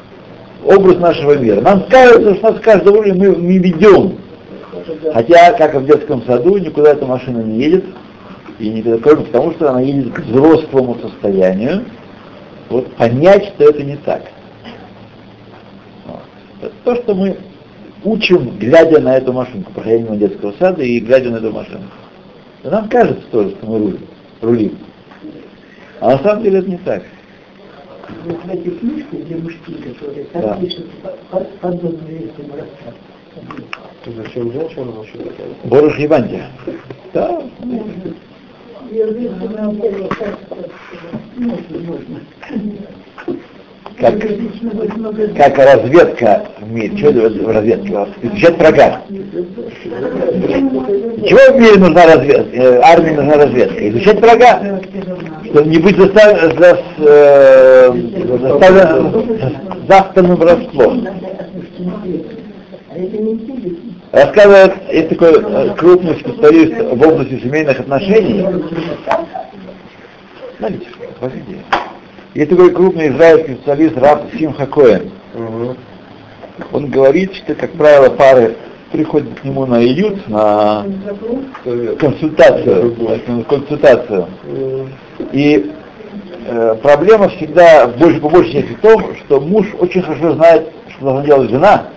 образ 0.64 0.98
нашего 0.98 1.36
мира. 1.36 1.60
Нам 1.60 1.84
кажется, 1.88 2.36
что 2.36 2.48
у 2.48 2.52
нас 2.52 2.60
каждого 2.60 2.98
руля 2.98 3.14
мы 3.14 3.26
не 3.34 3.58
ведем. 3.58 4.18
Хотя, 5.12 5.52
как 5.54 5.74
и 5.74 5.78
в 5.78 5.86
детском 5.86 6.22
саду, 6.24 6.56
никуда 6.58 6.92
эта 6.92 7.04
машина 7.04 7.38
не 7.38 7.58
едет, 7.58 7.84
и 8.60 8.68
не 8.68 8.82
кроме 8.98 9.24
потому, 9.24 9.52
что 9.52 9.70
она 9.70 9.80
едет 9.80 10.12
к 10.12 10.20
взрослому 10.20 10.96
состоянию, 11.02 11.84
вот 12.68 12.94
понять, 12.96 13.46
что 13.54 13.64
это 13.70 13.82
не 13.82 13.96
так. 13.96 14.22
Вот. 16.06 16.72
То, 16.84 16.96
что 16.96 17.14
мы 17.14 17.36
учим, 18.04 18.58
глядя 18.58 19.00
на 19.00 19.16
эту 19.16 19.32
машинку, 19.32 19.72
проходя 19.72 19.98
мимо 19.98 20.16
детского 20.16 20.52
сада 20.58 20.82
и 20.82 21.00
глядя 21.00 21.30
на 21.30 21.36
эту 21.36 21.52
машинку. 21.52 21.90
И 22.62 22.68
нам 22.68 22.88
кажется 22.88 23.24
тоже, 23.30 23.50
что 23.50 23.66
мы 23.66 23.78
рулим. 23.78 24.06
рулим. 24.40 24.78
А 26.00 26.12
на 26.12 26.18
самом 26.18 26.42
деле 26.42 26.58
это 26.60 26.70
не 26.70 26.78
так. 26.78 27.02
Вот 28.24 28.42
в 28.42 28.48
этой 28.50 28.70
книжке, 28.70 29.16
где 29.16 29.36
мужчины, 29.36 29.94
которые 29.94 30.26
Да. 30.32 30.56
пишут 30.56 30.86
подобные 31.60 32.18
этим 32.18 32.50
рассказам. 32.52 32.94
Зачем 34.06 34.52
женщина 34.52 34.92
вообще 34.92 35.18
такая? 35.18 35.48
Боруш 35.64 35.98
Ебантия. 35.98 36.48
Да. 37.12 37.42
Как, 43.96 44.14
как 45.36 45.58
разведка 45.58 46.46
в 46.60 46.70
мире. 46.72 46.96
Что 46.98 47.08
это 47.10 47.20
вас? 47.92 48.08
Изучать 48.22 48.58
врага. 48.58 49.02
Чего 51.28 51.52
в 51.56 51.60
мире 51.60 51.78
нужна 51.78 52.06
разведка? 52.06 52.56
Э, 52.56 52.80
армии 52.82 53.10
нужна 53.14 53.34
разведка. 53.36 53.88
Изучать 53.90 54.20
врага. 54.20 54.80
Чтобы 55.44 55.68
не 55.70 55.78
быть 55.78 55.96
застав- 55.96 56.58
зас- 56.58 56.82
э, 56.98 57.92
заставлен- 58.40 59.86
застанным 59.88 60.36
врасплох. 60.36 60.94
Рассказывает, 64.14 64.74
есть 64.92 65.08
такой 65.08 65.32
э, 65.42 65.74
крупный 65.74 66.14
специалист 66.14 66.72
в 66.80 67.02
области 67.02 67.40
семейных 67.40 67.80
отношений. 67.80 68.46
Знаете, 70.60 70.86
возьмите. 71.20 71.58
Есть 72.34 72.50
такой 72.50 72.70
крупный 72.70 73.08
израильский 73.08 73.54
специалист 73.54 73.96
Раф 73.96 74.20
Симха 74.38 74.66
Коэн. 74.66 75.10
Угу. 75.34 75.76
Он 76.70 76.90
говорит, 76.90 77.34
что, 77.34 77.56
как 77.56 77.72
правило, 77.72 78.08
пары 78.10 78.54
приходят 78.92 79.40
к 79.40 79.42
нему 79.42 79.66
на 79.66 79.82
иют, 79.82 80.28
на 80.28 80.86
консультацию, 81.98 82.94
на 83.26 83.42
консультацию. 83.42 84.28
И 85.32 85.72
э, 86.46 86.76
проблема 86.80 87.30
всегда 87.30 87.88
больше 87.88 88.20
по 88.20 88.28
большей 88.28 88.52
части 88.52 88.74
в 88.74 88.80
том, 88.80 89.16
что 89.24 89.40
муж 89.40 89.66
очень 89.80 90.02
хорошо 90.02 90.34
знает, 90.34 90.70
что 90.90 91.04
должна 91.04 91.24
делать 91.24 91.50
жена, 91.50 91.88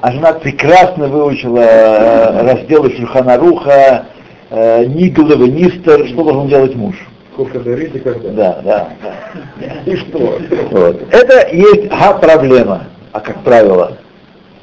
а 0.00 0.12
жена 0.12 0.32
прекрасно 0.34 1.08
выучила 1.08 1.58
э, 1.58 2.42
разделы 2.42 2.90
Шульханаруха, 2.96 4.06
э, 4.50 4.84
Ниглова, 4.86 5.44
Нистер, 5.44 6.06
что 6.08 6.24
должен 6.24 6.48
делать 6.48 6.74
муж. 6.76 6.94
Сколько 7.32 7.60
дарить 7.60 7.94
и 7.94 7.98
когда. 7.98 8.30
Да, 8.30 8.60
да, 8.64 8.88
да. 9.02 9.90
И 9.90 9.96
что? 9.96 10.38
Вот. 10.70 11.02
Это 11.12 11.54
есть 11.54 11.88
а, 11.90 12.14
проблема, 12.14 12.84
а 13.12 13.20
как 13.20 13.42
правило. 13.42 13.98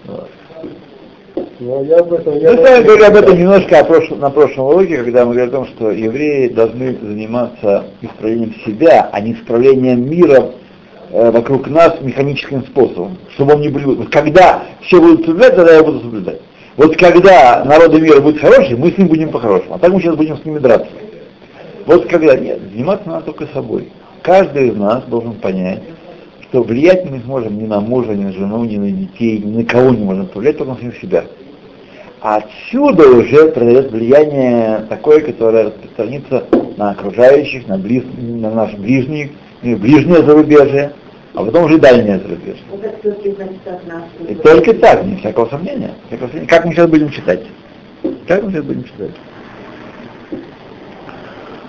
Вот. 0.05 0.29
Ну, 1.59 1.83
я 1.85 1.99
об 1.99 2.11
этом... 2.11 2.37
Я 2.37 2.51
Мы 2.51 2.57
с 2.57 2.61
вами 2.61 2.83
говорили 2.83 3.05
об 3.05 3.15
этом 3.15 3.37
немножко 3.37 4.15
на 4.17 4.29
прошлом 4.29 4.65
уроке, 4.65 4.97
когда 4.97 5.25
мы 5.25 5.33
говорили 5.33 5.53
о 5.53 5.57
том, 5.57 5.67
что 5.67 5.91
евреи 5.91 6.49
должны 6.49 6.97
заниматься 6.97 7.85
исправлением 8.01 8.55
себя, 8.65 9.09
а 9.11 9.21
не 9.21 9.33
исправлением 9.33 10.09
мира 10.09 10.51
э, 11.15 11.31
вокруг 11.31 11.67
нас 11.67 11.95
механическим 12.01 12.63
способом, 12.65 13.17
чтобы 13.33 13.53
он 13.53 13.61
не 13.61 13.69
был... 13.69 13.95
Вот 13.95 14.09
когда 14.09 14.63
все 14.81 14.99
будут 14.99 15.25
соблюдать, 15.25 15.55
тогда 15.55 15.75
я 15.75 15.83
буду 15.83 15.99
соблюдать. 16.01 16.41
Вот 16.77 16.97
когда 16.97 17.63
народы 17.63 18.01
мира 18.01 18.19
будут 18.19 18.41
хорошие, 18.41 18.75
мы 18.75 18.91
с 18.91 18.97
ним 18.97 19.07
будем 19.07 19.29
по-хорошему, 19.29 19.75
а 19.75 19.79
так 19.79 19.93
мы 19.93 20.01
сейчас 20.01 20.15
будем 20.15 20.37
с 20.37 20.43
ними 20.43 20.59
драться. 20.59 20.91
Вот 21.85 22.07
когда 22.07 22.35
нет, 22.35 22.59
заниматься 22.71 23.07
надо 23.07 23.25
только 23.27 23.47
собой. 23.53 23.89
Каждый 24.21 24.69
из 24.69 24.75
нас 24.75 25.03
должен 25.05 25.33
понять, 25.35 25.83
что 26.41 26.63
влиять 26.63 27.05
мы 27.05 27.17
не 27.17 27.23
сможем 27.23 27.57
ни 27.57 27.65
на 27.65 27.79
мужа, 27.79 28.13
ни 28.13 28.23
на 28.23 28.33
жену, 28.33 28.65
ни 28.65 28.77
на 28.77 28.91
детей, 28.91 29.37
ни 29.37 29.57
на 29.57 29.63
кого 29.63 29.91
не 29.91 30.03
можем 30.03 30.27
повлиять, 30.27 30.57
только 30.57 30.73
на 30.83 30.93
себя. 30.93 31.25
А 32.21 32.37
отсюда 32.37 33.07
уже 33.07 33.51
произойдет 33.51 33.91
влияние 33.91 34.85
такое, 34.89 35.21
которое 35.21 35.65
распространится 35.65 36.45
на 36.75 36.89
окружающих, 36.89 37.67
на, 37.67 37.77
близ, 37.77 38.03
на 38.17 38.49
наш 38.49 38.73
ближний, 38.73 39.31
ближнее 39.61 40.23
зарубежье, 40.23 40.93
а 41.35 41.43
потом 41.43 41.65
уже 41.65 41.77
зависит 43.37 43.67
от 43.67 43.87
нас. 43.87 44.03
И 44.27 44.35
только 44.35 44.73
так, 44.75 45.03
не 45.03 45.17
всякого 45.17 45.47
сомнения. 45.49 45.91
всякого 46.07 46.27
сомнения. 46.29 46.47
Как 46.47 46.65
мы 46.65 46.73
сейчас 46.73 46.89
будем 46.89 47.09
читать? 47.09 47.41
Как 48.27 48.43
мы 48.43 48.51
сейчас 48.51 48.63
будем 48.63 48.83
читать? 48.85 49.11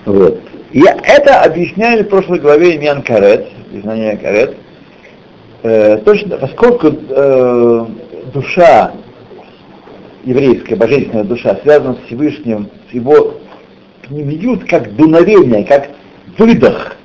Вот. 0.05 0.39
И 0.71 0.81
это 0.81 1.41
объясняли 1.41 2.03
в 2.03 2.09
прошлой 2.09 2.39
главе 2.39 2.77
Имян 2.77 3.01
Карет, 3.01 3.47
знание 3.73 4.17
Карет. 4.17 4.55
Э, 5.63 5.97
точно, 5.97 6.37
поскольку 6.37 6.87
э, 6.87 7.85
душа 8.33 8.93
еврейская, 10.23 10.75
божественная 10.77 11.23
душа, 11.25 11.57
связана 11.61 11.95
с 11.95 12.07
Всевышним, 12.07 12.69
с 12.89 12.93
его 12.93 13.35
к 14.03 14.09
ним 14.09 14.29
идут 14.29 14.63
как 14.65 14.95
дуновение, 14.95 15.65
как 15.65 15.89
выдох, 16.37 16.95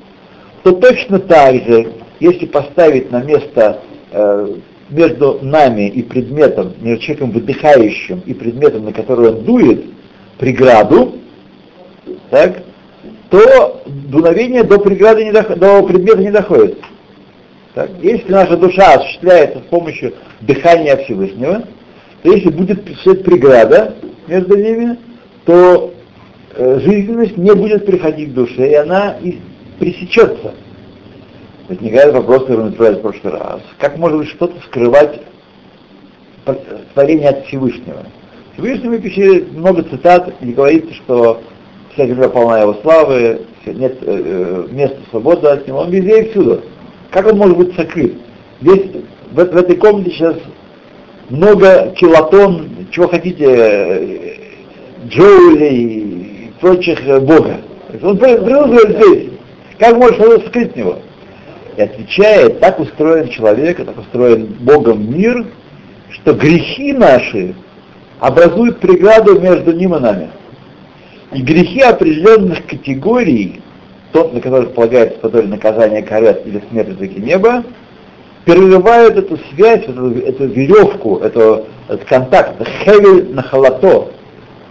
то 0.63 0.73
точно 0.73 1.19
так 1.19 1.55
же, 1.65 1.93
если 2.23 2.47
поставить 2.47 3.11
на 3.11 3.21
место 3.21 3.81
э, 4.13 4.55
между 4.91 5.41
нами 5.43 5.89
и 5.89 6.03
предметом, 6.03 6.73
между 6.81 7.03
человеком 7.03 7.33
выдыхающим 7.33 8.23
и 8.25 8.33
предметом, 8.33 8.85
на 8.85 8.93
который 8.93 9.31
он 9.31 9.43
дует, 9.43 9.87
преграду, 10.39 11.17
так, 12.31 12.63
то 13.29 13.83
дуновение 13.87 14.63
до 14.63 14.79
преграды 14.79 15.25
не 15.25 15.33
доход, 15.33 15.59
до 15.59 15.83
предмета 15.83 16.19
не 16.19 16.31
доходит. 16.31 16.79
Так, 17.75 17.91
если 18.01 18.31
наша 18.31 18.57
душа 18.57 18.95
осуществляется 18.95 19.59
с 19.59 19.63
помощью 19.63 20.15
дыхания 20.43 20.97
Всевышнего, 20.99 21.65
то 22.23 22.33
если 22.33 22.51
будет 22.51 22.83
стоять 23.01 23.25
преграда 23.25 23.97
между 24.29 24.57
ними, 24.57 24.97
то 25.45 25.93
э, 26.55 26.81
жизненность 26.85 27.37
не 27.37 27.53
будет 27.53 27.85
приходить 27.85 28.31
к 28.31 28.35
душе, 28.35 28.71
и 28.71 28.75
она 28.75 29.17
пресечется. 29.81 30.55
Возникает 31.69 32.13
вопрос, 32.13 32.43
который 32.43 32.65
мы 32.65 32.69
отправили 32.71 32.99
в 32.99 33.03
прошлый 33.03 33.33
раз. 33.35 33.61
Как 33.79 33.97
может 33.97 34.19
быть 34.19 34.29
что-то 34.31 34.61
скрывать 34.67 35.21
творение 36.95 37.29
от 37.29 37.47
Всевышнего? 37.47 38.05
Всевышний 38.55 38.89
мы 38.89 38.99
пишет 38.99 39.53
много 39.53 39.83
цитат, 39.85 40.35
где 40.41 40.53
говорится, 40.53 40.93
что 40.95 41.41
вся 41.95 42.07
земля 42.07 42.29
полна 42.29 42.61
его 42.61 42.75
славы, 42.83 43.43
нет 43.67 43.99
э, 44.01 44.67
места 44.71 44.99
свободы 45.11 45.47
от 45.49 45.67
него, 45.69 45.81
он 45.81 45.91
везде 45.91 46.23
и 46.23 46.31
всюду. 46.31 46.63
Как 47.11 47.27
он 47.27 47.39
может 47.39 47.57
быть 47.57 47.75
сокрыт? 47.77 48.15
Здесь, 48.61 49.05
в, 49.31 49.37
в 49.37 49.57
этой 49.57 49.77
комнате 49.77 50.11
сейчас 50.11 50.37
много 51.29 51.95
килотон, 51.97 52.89
чего 52.91 53.09
хотите, 53.09 53.45
э, 53.47 54.35
джоулей 55.07 55.77
и 55.77 56.51
прочих 56.61 57.07
э, 57.07 57.21
Бога. 57.21 57.59
Он 58.03 58.19
присутствует 58.19 58.99
здесь. 58.99 59.31
Как 59.79 59.97
что-то 60.15 60.47
скрыть 60.49 60.77
него? 60.77 60.99
И 61.77 61.83
отвечает, 61.83 62.61
так 62.61 62.79
устроен 62.81 63.29
человек, 63.29 63.79
так 63.79 63.99
устроен 63.99 64.57
Богом 64.61 65.11
мир, 65.11 65.47
что 66.11 66.35
грехи 66.35 66.93
наши 66.93 67.55
образуют 68.21 68.81
преграду 68.81 69.41
между 69.41 69.73
ним 69.73 69.97
и 69.97 70.01
нами. 70.01 70.31
И 71.33 71.41
грехи 71.41 71.81
определенных 71.81 72.67
категорий, 72.67 73.63
тот, 74.13 74.35
на 74.35 74.41
которых 74.41 74.75
полагается 74.75 75.19
потом 75.19 75.49
наказание 75.49 76.03
карет 76.03 76.47
или 76.47 76.63
смерть 76.71 76.89
языки 76.89 77.21
неба, 77.21 77.65
перерывают 78.45 79.17
эту 79.17 79.39
связь, 79.51 79.85
эту, 79.85 80.11
эту 80.19 80.47
веревку, 80.47 81.19
эту, 81.19 81.67
этот 81.89 82.05
контакт, 82.05 82.61
это 82.61 82.71
хевель 82.85 83.33
на 83.33 83.43
халато, 83.43 84.09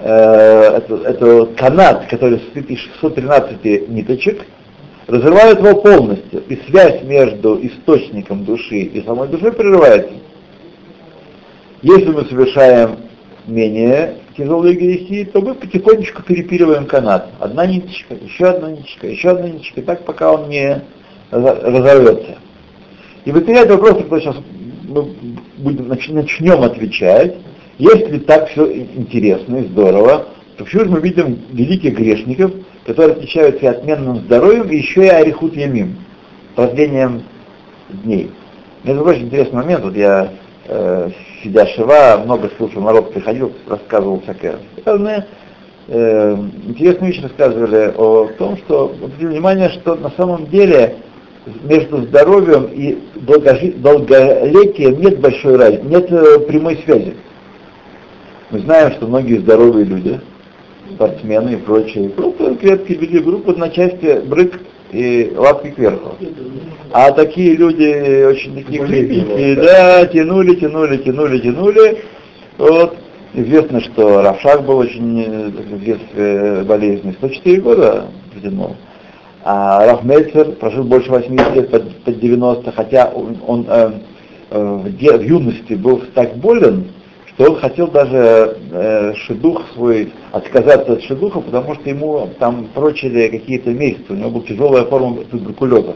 э, 0.02 0.78
это, 0.78 0.96
это 1.06 1.46
канат, 1.58 2.08
который 2.10 2.40
состоит 2.40 2.70
из 2.70 2.80
613 2.80 3.90
ниточек, 3.90 4.46
разрывают 5.12 5.60
его 5.60 5.76
полностью, 5.82 6.42
и 6.48 6.56
связь 6.68 7.04
между 7.04 7.60
источником 7.62 8.46
души 8.46 8.80
и 8.80 9.04
самой 9.04 9.28
душой 9.28 9.52
прерывается. 9.52 10.14
Если 11.82 12.12
мы 12.12 12.24
совершаем 12.26 12.98
менее 13.46 14.16
тяжелые 14.38 14.76
грехи, 14.76 15.26
то 15.26 15.42
мы 15.42 15.54
потихонечку 15.56 16.24
перепиливаем 16.24 16.86
канат. 16.86 17.28
Одна 17.40 17.66
ниточка, 17.66 18.16
еще 18.16 18.46
одна 18.46 18.72
ниточка, 18.72 19.08
еще 19.08 19.32
одна 19.32 19.50
ниточка, 19.50 19.82
так 19.82 20.06
пока 20.06 20.32
он 20.32 20.50
не 20.50 20.82
разорвется. 21.32 22.38
И 23.26 23.32
возникает 23.32 23.70
вопрос, 23.70 24.04
который 24.04 24.22
сейчас 24.22 24.38
мы 24.88 25.08
будем, 25.58 25.88
начнем 25.90 26.64
отвечать, 26.64 27.36
если 27.78 28.20
так 28.20 28.50
все 28.50 28.72
интересно 28.96 29.58
и 29.58 29.68
здорово, 29.68 30.28
то 30.58 30.64
почему 30.64 30.86
же 30.86 30.90
мы 30.92 31.02
видим 31.02 31.40
великих 31.52 31.96
грешников, 31.98 32.52
которые 32.86 33.16
отличаются 33.16 33.66
и 33.66 33.68
отменным 33.68 34.18
здоровьем, 34.18 34.70
и 34.70 34.78
еще 34.78 35.06
и 35.06 35.10
арихут 35.10 35.56
ямим, 35.56 35.98
продлением 36.56 37.24
дней. 37.90 38.32
Это 38.84 39.02
очень 39.02 39.26
интересный 39.26 39.58
момент, 39.58 39.84
вот 39.84 39.96
я, 39.96 40.32
э, 40.68 41.10
сидя 41.44 41.68
Шива, 41.68 42.22
много 42.24 42.50
слушал, 42.58 42.82
народ 42.82 43.14
приходил, 43.14 43.52
рассказывал 43.68 44.22
всякое. 44.22 44.58
Разные 44.84 45.28
э, 45.88 46.36
интересные 46.68 47.12
вещи 47.12 47.22
рассказывали 47.22 47.94
о 47.96 48.30
том, 48.38 48.58
что, 48.58 48.96
обратили 49.02 49.28
внимание, 49.28 49.70
что 49.70 49.96
на 49.96 50.10
самом 50.12 50.48
деле 50.48 50.98
между 51.64 52.04
здоровьем 52.04 52.70
и 52.72 52.98
долгожи... 53.16 53.74
долголетием 53.74 55.00
нет 55.00 55.20
большой 55.20 55.58
разницы, 55.58 55.86
нет 55.86 56.12
э, 56.12 56.40
прямой 56.40 56.78
связи. 56.78 57.16
Мы 58.50 58.60
знаем, 58.60 58.92
что 58.94 59.08
многие 59.08 59.38
здоровые 59.38 59.86
люди, 59.86 60.20
спортсмены 60.96 61.52
и 61.52 61.56
прочие, 61.58 62.10
группы 62.10 62.56
крепкие 62.56 62.98
люди, 62.98 63.18
группы 63.18 63.54
на 63.56 63.70
части 63.70 64.22
брык 64.26 64.60
и 64.92 65.34
лапки 65.36 65.72
кверху. 65.72 66.16
А 66.92 67.12
такие 67.12 67.56
люди 67.56 68.26
очень 68.26 68.56
такие 68.56 68.86
крепкие, 68.86 69.56
да, 69.56 70.06
тянули, 70.08 70.56
тянули, 70.56 70.98
тянули, 70.98 71.40
тянули. 71.40 71.98
Вот. 72.58 72.98
Известно, 73.34 73.80
что 73.80 74.22
Равшак 74.22 74.66
был 74.66 74.80
очень 74.80 75.24
э, 75.24 75.48
в 75.48 75.84
детстве 75.86 76.64
болезненный, 76.66 77.14
104 77.14 77.62
года 77.62 78.08
протянул. 78.34 78.76
А 79.44 79.86
Раф 79.86 80.04
Мельцер 80.04 80.52
прожил 80.52 80.84
больше 80.84 81.10
80 81.10 81.56
лет, 81.56 81.72
под, 81.72 81.96
под 82.04 82.20
90, 82.20 82.72
хотя 82.74 83.08
он, 83.08 83.38
он 83.48 83.66
э, 83.70 83.92
э, 84.50 84.64
в, 84.84 84.98
де, 84.98 85.18
в 85.18 85.22
юности 85.22 85.74
был 85.74 86.02
так 86.14 86.36
болен, 86.36 86.88
что 87.42 87.54
он 87.54 87.60
хотел 87.60 87.88
даже 87.88 88.58
э, 88.72 89.14
шедух 89.16 89.64
свой 89.74 90.14
отказаться 90.32 90.94
от 90.94 91.04
шедуха, 91.04 91.40
потому 91.40 91.74
что 91.76 91.90
ему 91.90 92.30
там 92.38 92.68
прочили 92.74 93.30
какие-то 93.30 93.72
месяцы, 93.72 94.06
у 94.10 94.14
него 94.14 94.30
была 94.30 94.44
тяжелая 94.44 94.86
форма 94.86 95.24
туберкулеза. 95.24 95.96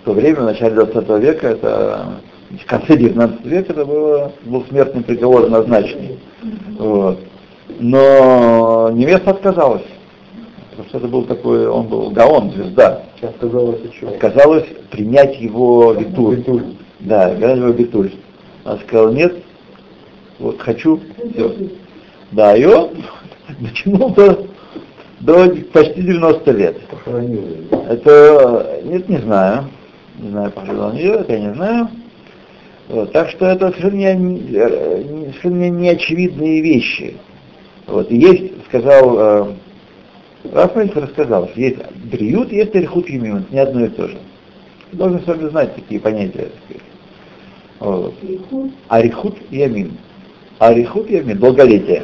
В 0.00 0.04
то 0.04 0.12
время, 0.12 0.40
в 0.40 0.44
начале 0.44 0.74
20 0.74 1.22
века, 1.22 1.48
это 1.48 2.06
в 2.50 2.66
конце 2.66 2.96
19 2.96 3.46
века 3.46 3.72
это 3.72 3.84
было, 3.84 4.32
был 4.44 4.64
смертный 4.68 5.04
приговор 5.04 5.48
назначенный. 5.48 6.18
Вот. 6.76 7.20
Но 7.78 8.90
невеста 8.92 9.30
отказалась. 9.30 9.84
Потому 10.70 10.88
что 10.88 10.98
это 10.98 11.06
был 11.06 11.22
такой, 11.24 11.68
он 11.68 11.86
был 11.86 12.10
гаон, 12.10 12.50
звезда. 12.50 13.02
Отказалась 13.20 13.80
от 13.84 13.92
чего? 13.92 14.10
Отказалась 14.10 14.66
принять 14.90 15.40
его 15.40 15.92
витуль. 15.92 16.36
Витуль. 16.36 16.64
Да, 16.98 17.28
принять 17.28 17.58
его 17.58 17.68
витуль. 17.68 18.12
Она 18.64 18.78
сказала, 18.78 19.12
нет, 19.12 19.41
вот 20.38 20.60
хочу, 20.60 21.00
все. 21.32 21.54
Да, 22.32 22.56
и 22.56 22.64
он 22.64 22.90
дотянул 23.60 24.10
до, 24.10 24.46
до 25.20 25.48
почти 25.72 26.02
90 26.02 26.50
лет. 26.52 26.80
Похоронил. 26.88 27.44
Это, 27.88 28.80
нет, 28.84 29.08
не 29.08 29.18
знаю. 29.18 29.66
Не 30.18 30.30
знаю, 30.30 30.50
пожалуй, 30.50 30.86
он 30.86 30.96
ее, 30.96 31.12
это 31.14 31.32
я 31.32 31.40
не 31.40 31.54
знаю. 31.54 31.88
Вот, 32.88 33.12
так 33.12 33.30
что 33.30 33.46
это 33.46 33.72
совершенно, 33.72 34.14
не, 34.14 34.54
э, 34.54 35.04
совершенно 35.30 35.70
неочевидные 35.70 36.60
вещи. 36.60 37.16
Вот, 37.86 38.10
и 38.10 38.16
есть, 38.16 38.64
сказал 38.66 39.18
э, 39.18 39.52
Рафаэль 40.50 40.92
рассказал, 40.94 41.48
что 41.48 41.60
есть 41.60 41.78
бриют, 42.04 42.52
есть 42.52 42.74
эрхут 42.74 43.08
юмин, 43.08 43.46
не 43.50 43.58
одно 43.58 43.84
и 43.84 43.88
то 43.88 44.08
же. 44.08 44.18
Вы 44.90 44.98
должны 44.98 45.20
с 45.20 45.26
вами 45.26 45.48
знать 45.48 45.74
такие 45.74 46.00
понятия. 46.00 46.48
так. 46.68 46.78
Вот. 47.80 48.14
Арихут 48.88 49.36
и 49.50 49.62
амин. 49.62 49.92
Арихут 50.58 51.10
я 51.10 51.20
имею 51.20 51.38
долголетие. 51.38 52.02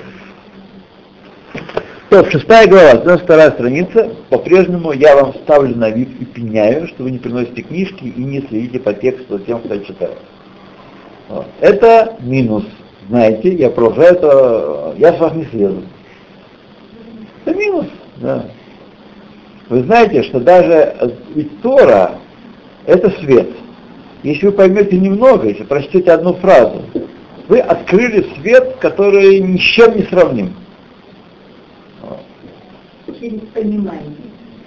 То, 2.11 2.25
шестая 2.31 2.67
глава, 2.67 2.97
92 2.97 3.51
страница, 3.51 4.11
по-прежнему 4.31 4.93
я 4.93 5.15
вам 5.15 5.35
ставлю 5.35 5.77
на 5.77 5.91
вид 5.91 6.09
и 6.21 6.25
пеняю, 6.25 6.89
что 6.89 7.03
вы 7.03 7.11
не 7.11 7.19
приносите 7.19 7.63
книжки 7.63 8.05
и 8.05 8.25
не 8.25 8.41
следите 8.41 8.79
по 8.79 8.95
тексту 8.95 9.39
тем, 9.41 9.61
кто 9.61 9.77
читает. 9.79 10.17
Вот. 11.29 11.47
Это 11.61 12.17
минус. 12.21 12.65
Знаете, 13.09 13.55
я 13.55 13.69
продолжаю 13.69 14.15
это, 14.15 14.95
я 14.97 15.13
с 15.13 15.19
вас 15.19 15.35
не 15.35 15.45
слезу. 15.47 15.83
Это 17.45 17.55
минус, 17.55 17.87
да. 18.17 18.47
Вы 19.69 19.83
знаете, 19.83 20.23
что 20.23 20.41
даже 20.41 21.13
ведь 21.35 21.61
Тора— 21.61 22.13
это 22.87 23.11
свет. 23.21 23.49
Если 24.23 24.47
вы 24.47 24.53
поймете 24.53 24.97
немного, 24.99 25.47
если 25.47 25.65
прочтете 25.65 26.11
одну 26.11 26.33
фразу, 26.35 26.83
вы 27.49 27.61
открыли 27.61 28.27
свет, 28.35 28.77
который 28.77 29.41
ни 29.41 29.57
с 29.57 29.61
чем 29.61 29.97
не 29.97 30.03
сравним. 30.05 30.55
Через 33.07 33.41
понимание. 33.55 34.17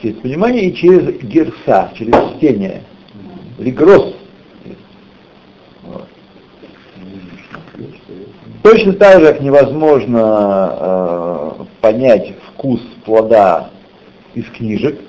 Через 0.01 0.15
понимание 0.17 0.65
и 0.65 0.75
через 0.75 1.21
герса, 1.21 1.91
через 1.95 2.13
чтение. 2.35 2.81
Регрос. 3.59 4.15
Вот. 5.83 6.07
Точно 8.63 8.93
так 8.93 9.19
же, 9.21 9.27
как 9.27 9.41
невозможно 9.41 10.73
э, 10.79 11.65
понять 11.81 12.33
вкус 12.47 12.81
плода 13.05 13.69
из 14.33 14.45
книжек. 14.45 14.99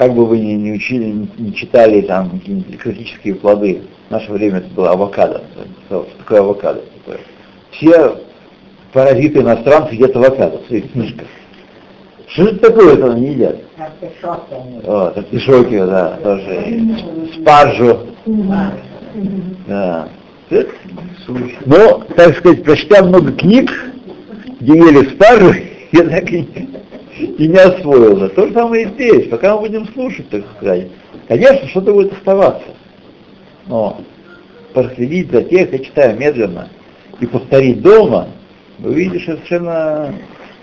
Как 0.00 0.14
бы 0.14 0.24
вы 0.24 0.38
ни, 0.38 0.52
не 0.52 0.72
учили, 0.72 1.28
не 1.36 1.54
читали 1.54 2.00
там 2.00 2.30
какие-нибудь 2.30 2.74
экзотические 2.74 3.34
плоды, 3.34 3.82
в 4.08 4.10
наше 4.10 4.32
время 4.32 4.60
это 4.60 4.68
было 4.68 4.92
авокадо. 4.92 5.42
Что 5.88 6.08
такое 6.16 6.40
авокадо? 6.40 6.80
Все 7.72 8.16
паразиты 8.94 9.40
иностранцы 9.40 9.92
едят 9.96 10.16
авокадо 10.16 10.56
в 10.56 10.66
своих 10.68 10.90
книжках. 10.92 11.26
Что 12.28 12.44
это 12.44 12.70
такое, 12.70 12.94
это 12.94 13.12
они 13.12 13.26
едят? 13.26 13.58
Вот, 14.84 15.18
артишоки, 15.18 15.78
да, 15.78 16.18
тоже. 16.22 16.80
Спаржу. 17.34 17.98
Да. 19.66 20.08
Но, 21.66 22.04
так 22.16 22.38
сказать, 22.38 22.64
прочтя 22.64 23.04
много 23.04 23.32
книг, 23.32 23.70
где 24.60 24.78
ели 24.78 25.10
спаржу, 25.10 25.52
я 25.92 26.04
так 26.04 26.32
и 26.32 26.79
и 27.22 27.48
не 27.48 27.58
освоился. 27.58 28.28
То 28.28 28.46
же 28.46 28.52
самое 28.54 28.84
и 28.84 28.88
здесь. 28.88 29.28
Пока 29.28 29.54
мы 29.54 29.68
будем 29.68 29.88
слушать, 29.92 30.28
так 30.30 30.42
сказать, 30.56 30.88
конечно, 31.28 31.68
что-то 31.68 31.92
будет 31.92 32.12
оставаться. 32.12 32.68
Но 33.66 34.00
проследить 34.72 35.30
за 35.30 35.42
тех, 35.42 35.72
я 35.72 35.78
читаю 35.78 36.18
медленно, 36.18 36.68
и 37.20 37.26
повторить 37.26 37.82
дома, 37.82 38.28
вы 38.78 38.94
видите 38.94 39.24
совершенно 39.24 40.14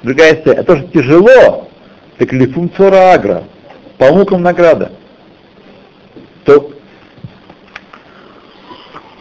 другая 0.03 0.35
история. 0.35 0.59
А 0.59 0.63
то, 0.63 0.77
что 0.77 0.87
тяжело, 0.87 1.67
так 2.17 2.33
лифум 2.33 2.71
цора 2.75 3.13
агра, 3.13 3.43
по 3.97 4.11
мукам 4.11 4.41
награда. 4.41 4.91
То, 6.45 6.71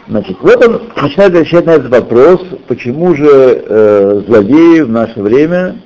значит, 0.07 0.37
вот 0.39 0.65
он 0.65 0.81
начинает 1.01 1.35
отвечать 1.35 1.65
на 1.65 1.71
этот 1.71 1.89
вопрос, 1.91 2.41
почему 2.67 3.13
же 3.15 3.27
э, 3.27 4.21
злодеи 4.25 4.81
в 4.81 4.89
наше 4.89 5.21
время 5.21 5.77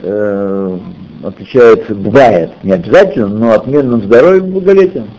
э, 0.00 0.78
отличаются, 1.24 1.94
бывает, 1.94 2.52
не 2.62 2.72
обязательно, 2.72 3.28
но 3.28 3.52
отменным 3.52 4.02
здоровьем 4.04 4.46
и 4.46 4.50
благолетием. 4.50 5.10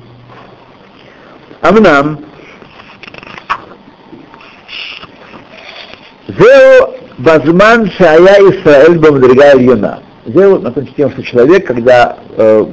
Амнам, 1.62 2.20
Зео 6.28 6.96
Базман 7.18 7.90
Шая 7.92 8.40
Исраэль 8.52 9.00
Бамдрига 9.00 9.54
Ильюна. 9.58 10.00
Зео 10.26 10.56
относится 10.56 10.96
тем, 10.96 11.12
что 11.12 11.24
человек, 11.24 11.66
когда 11.66 12.18
э, 12.38 12.66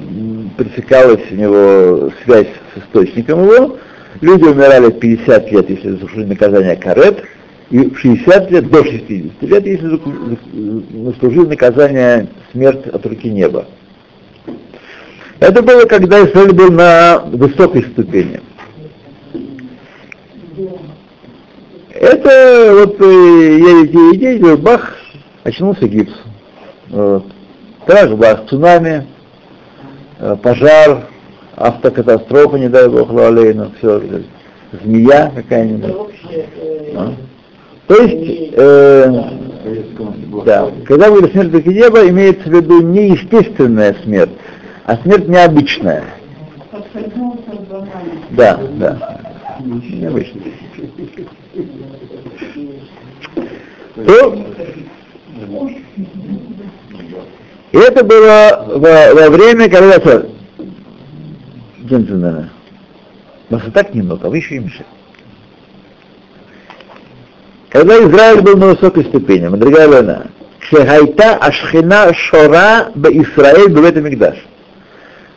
пресекалась 0.56 1.22
у 1.30 1.34
него 1.34 2.10
связь 2.24 2.48
с 2.74 2.78
источником 2.78 3.44
его, 3.44 3.78
люди 4.20 4.44
умирали 4.44 4.86
в 4.86 4.98
50 4.98 5.52
лет, 5.52 5.70
если 5.70 5.90
заслужили 5.90 6.24
наказание 6.24 6.76
карет, 6.76 7.22
и 7.70 7.78
в 7.78 7.98
60 7.98 8.50
лет 8.50 8.70
до 8.70 8.84
60 8.84 9.42
лет, 9.42 9.66
если 9.66 10.00
заслужили 11.04 11.46
наказание 11.46 12.28
смерть 12.52 12.86
от 12.86 13.04
руки 13.04 13.28
неба. 13.28 13.66
Это 15.40 15.62
было, 15.62 15.84
когда 15.84 16.24
Израиль 16.24 16.54
был 16.54 16.70
на 16.70 17.18
высокой 17.26 17.82
ступени. 17.82 18.40
Это 21.92 22.72
вот 22.72 23.00
едете, 23.00 24.16
едете, 24.16 24.56
бах, 24.56 24.96
очнулся 25.44 25.88
гипс. 25.88 26.12
Вот. 26.88 27.26
Так, 27.86 28.16
бах, 28.16 28.46
цунами, 28.46 29.06
э, 30.18 30.36
пожар, 30.42 31.06
автокатастрофа, 31.56 32.58
не 32.58 32.68
дай 32.68 32.88
бог, 32.88 33.10
лалейну, 33.10 33.72
все, 33.78 34.02
змея 34.72 35.32
какая-нибудь. 35.34 35.94
А? 36.94 37.14
То 37.86 37.94
есть, 38.02 38.52
э, 38.56 39.10
да, 40.44 40.70
когда 40.86 41.08
говорит 41.08 41.32
смерть 41.32 41.52
таки 41.52 41.68
неба, 41.68 42.08
имеется 42.08 42.48
в 42.48 42.52
виду 42.52 42.80
не 42.82 43.10
естественная 43.10 43.94
смерть, 44.02 44.32
а 44.84 44.96
смерть 44.96 45.28
необычная. 45.28 46.04
Да, 48.30 48.60
да. 48.72 49.20
Необычная. 49.60 50.42
И 57.72 57.78
это 57.78 58.04
было 58.04 58.64
во, 58.68 59.14
во 59.14 59.30
время, 59.30 59.68
когда? 59.68 60.26
Джентльмены. 61.84 62.50
Вас 63.48 63.62
и 63.66 63.70
так 63.70 63.94
немного, 63.94 64.26
а 64.26 64.30
вы 64.30 64.38
еще 64.38 64.56
и 64.56 64.58
мешаете. 64.58 64.95
Когда 67.70 67.98
Израиль 67.98 68.42
был 68.42 68.56
на 68.56 68.68
высокой 68.68 69.04
ступени, 69.04 69.48
другая 69.56 69.88
война, 69.88 70.26
Шехайта 70.60 71.36
Ашхина 71.36 72.12
Шора 72.14 72.90
Б 72.94 73.10
Исраиль 73.10 73.72
в 73.72 73.84
этом 73.84 74.04
Мигдаш. 74.04 74.36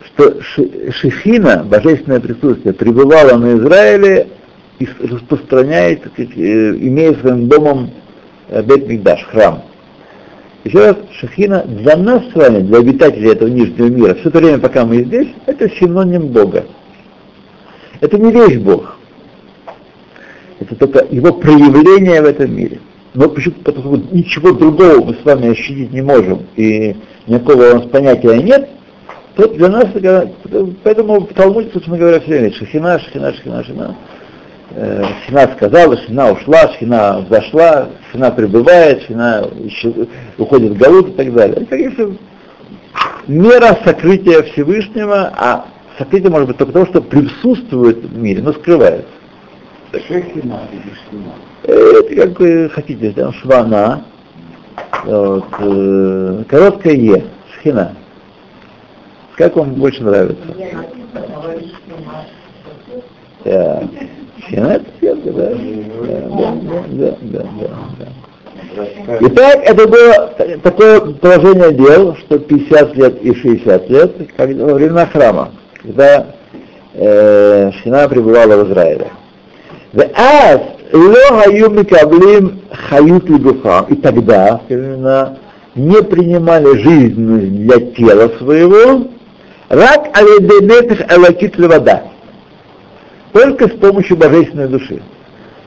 Что 0.06 0.40
Шехина, 0.92 1.64
божественное 1.64 2.20
присутствие, 2.20 2.72
пребывало 2.74 3.36
на 3.36 3.56
Израиле 3.58 4.28
и 4.78 4.88
распространяет, 5.02 6.02
э, 6.16 6.22
имея 6.22 7.14
своим 7.14 7.48
домом 7.48 7.90
э, 8.48 8.62
Бет 8.62 8.88
Мигдаш, 8.88 9.24
храм. 9.30 9.62
Еще 10.64 10.78
раз, 10.78 10.96
Шахина 11.18 11.64
для 11.64 11.96
нас 11.96 12.22
с 12.32 12.34
вами, 12.34 12.60
для 12.60 12.78
обитателей 12.78 13.32
этого 13.32 13.48
нижнего 13.48 13.86
мира, 13.86 14.14
все 14.14 14.28
это 14.28 14.38
время, 14.38 14.58
пока 14.58 14.84
мы 14.84 15.04
здесь, 15.04 15.28
это 15.46 15.68
синоним 15.70 16.28
Бога. 16.28 16.64
Это 18.00 18.18
не 18.18 18.30
весь 18.32 18.58
Бог. 18.58 18.99
Только 20.80 21.06
его 21.10 21.34
проявление 21.34 22.22
в 22.22 22.24
этом 22.24 22.56
мире. 22.56 22.80
Но 23.12 23.28
почему 23.28 23.54
потому 23.62 23.98
что 23.98 24.16
ничего 24.16 24.52
другого 24.52 25.04
мы 25.04 25.14
с 25.14 25.24
вами 25.24 25.50
ощутить 25.50 25.92
не 25.92 26.00
можем, 26.00 26.46
и 26.56 26.96
никакого 27.26 27.72
у 27.72 27.74
нас 27.74 27.86
понятия 27.88 28.42
нет, 28.42 28.70
то 29.36 29.46
для 29.48 29.68
нас, 29.68 29.88
поэтому 30.82 31.20
в 31.20 31.34
Талмуде, 31.34 31.68
собственно 31.70 31.98
говоря, 31.98 32.20
все 32.20 32.30
время, 32.30 32.54
шахина, 32.54 32.98
шахина, 32.98 33.34
шахина, 33.34 33.62
шахина. 33.62 33.96
Э, 34.70 35.04
шхина 35.24 35.50
сказала, 35.54 35.98
шхина 35.98 36.32
ушла, 36.32 36.72
шхина 36.72 37.26
взошла, 37.28 37.88
шхина 38.08 38.30
пребывает, 38.30 39.02
шхина 39.02 39.50
уходит 40.38 40.72
в 40.72 40.78
Галут 40.78 41.08
и 41.10 41.12
так 41.12 41.34
далее. 41.34 41.56
Это, 41.58 41.66
конечно, 41.66 42.16
мера 43.26 43.78
сокрытия 43.84 44.42
Всевышнего, 44.44 45.30
а 45.36 45.66
сокрытие 45.98 46.30
может 46.30 46.48
быть 46.48 46.56
только 46.56 46.72
того, 46.72 46.86
что 46.86 47.02
присутствует 47.02 47.98
в 47.98 48.16
мире, 48.16 48.40
но 48.40 48.54
скрывается. 48.54 49.19
Это 51.64 52.14
как 52.14 52.40
вы 52.40 52.68
хотите, 52.70 53.10
там 53.12 53.32
швана, 53.34 54.04
вот, 55.04 55.44
э, 55.58 56.44
короткое 56.48 56.94
Е, 56.94 57.24
шхина. 57.54 57.94
Как 59.36 59.56
вам 59.56 59.74
больше 59.74 60.02
нравится? 60.02 60.54
Да. 63.44 63.82
Шхина 64.44 64.66
это 64.68 64.84
светло, 64.98 65.32
да? 65.32 65.50
Да, 65.50 66.56
да, 66.90 67.16
да, 67.20 67.42
да, 67.42 67.68
да. 67.98 68.06
Итак, 69.20 69.60
это 69.64 69.88
было 69.88 70.58
такое 70.62 71.00
положение 71.00 71.72
дел, 71.72 72.16
что 72.16 72.38
50 72.38 72.96
лет 72.96 73.22
и 73.22 73.34
60 73.34 73.90
лет, 73.90 74.12
как 74.36 74.50
во 74.50 74.74
времена 74.74 75.06
храма, 75.06 75.50
когда 75.82 76.26
э, 76.94 77.72
Шхина 77.72 78.08
пребывала 78.08 78.64
в 78.64 78.68
Израиле. 78.68 79.08
ואז 79.93 80.59
לא 80.93 81.41
היו 81.45 81.69
מקבלים 81.69 82.49
חיות 82.73 83.29
לגופם, 83.29 83.81
и 83.89 83.95
тогда 83.95 84.59
именно 84.69 85.37
не 85.75 86.01
принимали 86.03 86.77
жизнь 86.77 87.65
для 87.65 87.79
тела 87.79 88.31
своего, 88.37 89.07
рак 89.69 90.09
алиденетых 90.13 91.01
элакит 91.11 91.57
вода, 91.57 92.03
только 93.33 93.67
с 93.67 93.71
помощью 93.71 94.17
божественной 94.17 94.67
души. 94.67 95.01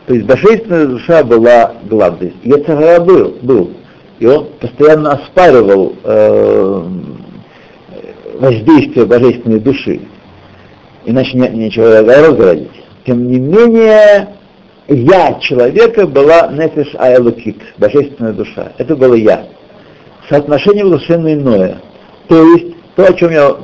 То 0.07 0.14
есть 0.14 0.27
божественная 0.27 0.87
душа 0.87 1.23
была 1.23 1.75
главной. 1.85 2.33
Яцагара 2.43 3.01
был, 3.01 3.37
был. 3.43 3.73
И 4.19 4.27
он 4.27 4.49
постоянно 4.59 5.12
оспаривал 5.12 5.95
э, 6.03 6.83
воздействие 8.41 9.05
божественной 9.05 9.61
души. 9.61 10.01
Иначе 11.05 11.37
не, 11.37 11.49
нечего 11.51 12.01
разгородить. 12.01 12.71
Тем 13.06 13.28
не 13.28 13.39
менее, 13.39 14.30
я 14.88 15.39
человека 15.39 16.08
была 16.08 16.48
нефиш 16.48 16.96
айлукит, 16.98 17.58
божественная 17.78 18.34
душа. 18.34 18.72
Это 18.78 18.96
было 18.96 19.13
я. 19.13 19.46
Соотношение 20.30 20.84
было 20.84 20.98
совершенно 20.98 21.34
иное. 21.34 21.82
То 22.28 22.44
есть, 22.54 22.76
то, 22.96 23.06
о 23.06 23.13
чем 23.13 23.32
я 23.32 23.58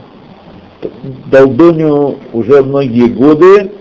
долбоню 1.27 2.19
уже 2.33 2.61
многие 2.63 3.07
годы, 3.07 3.71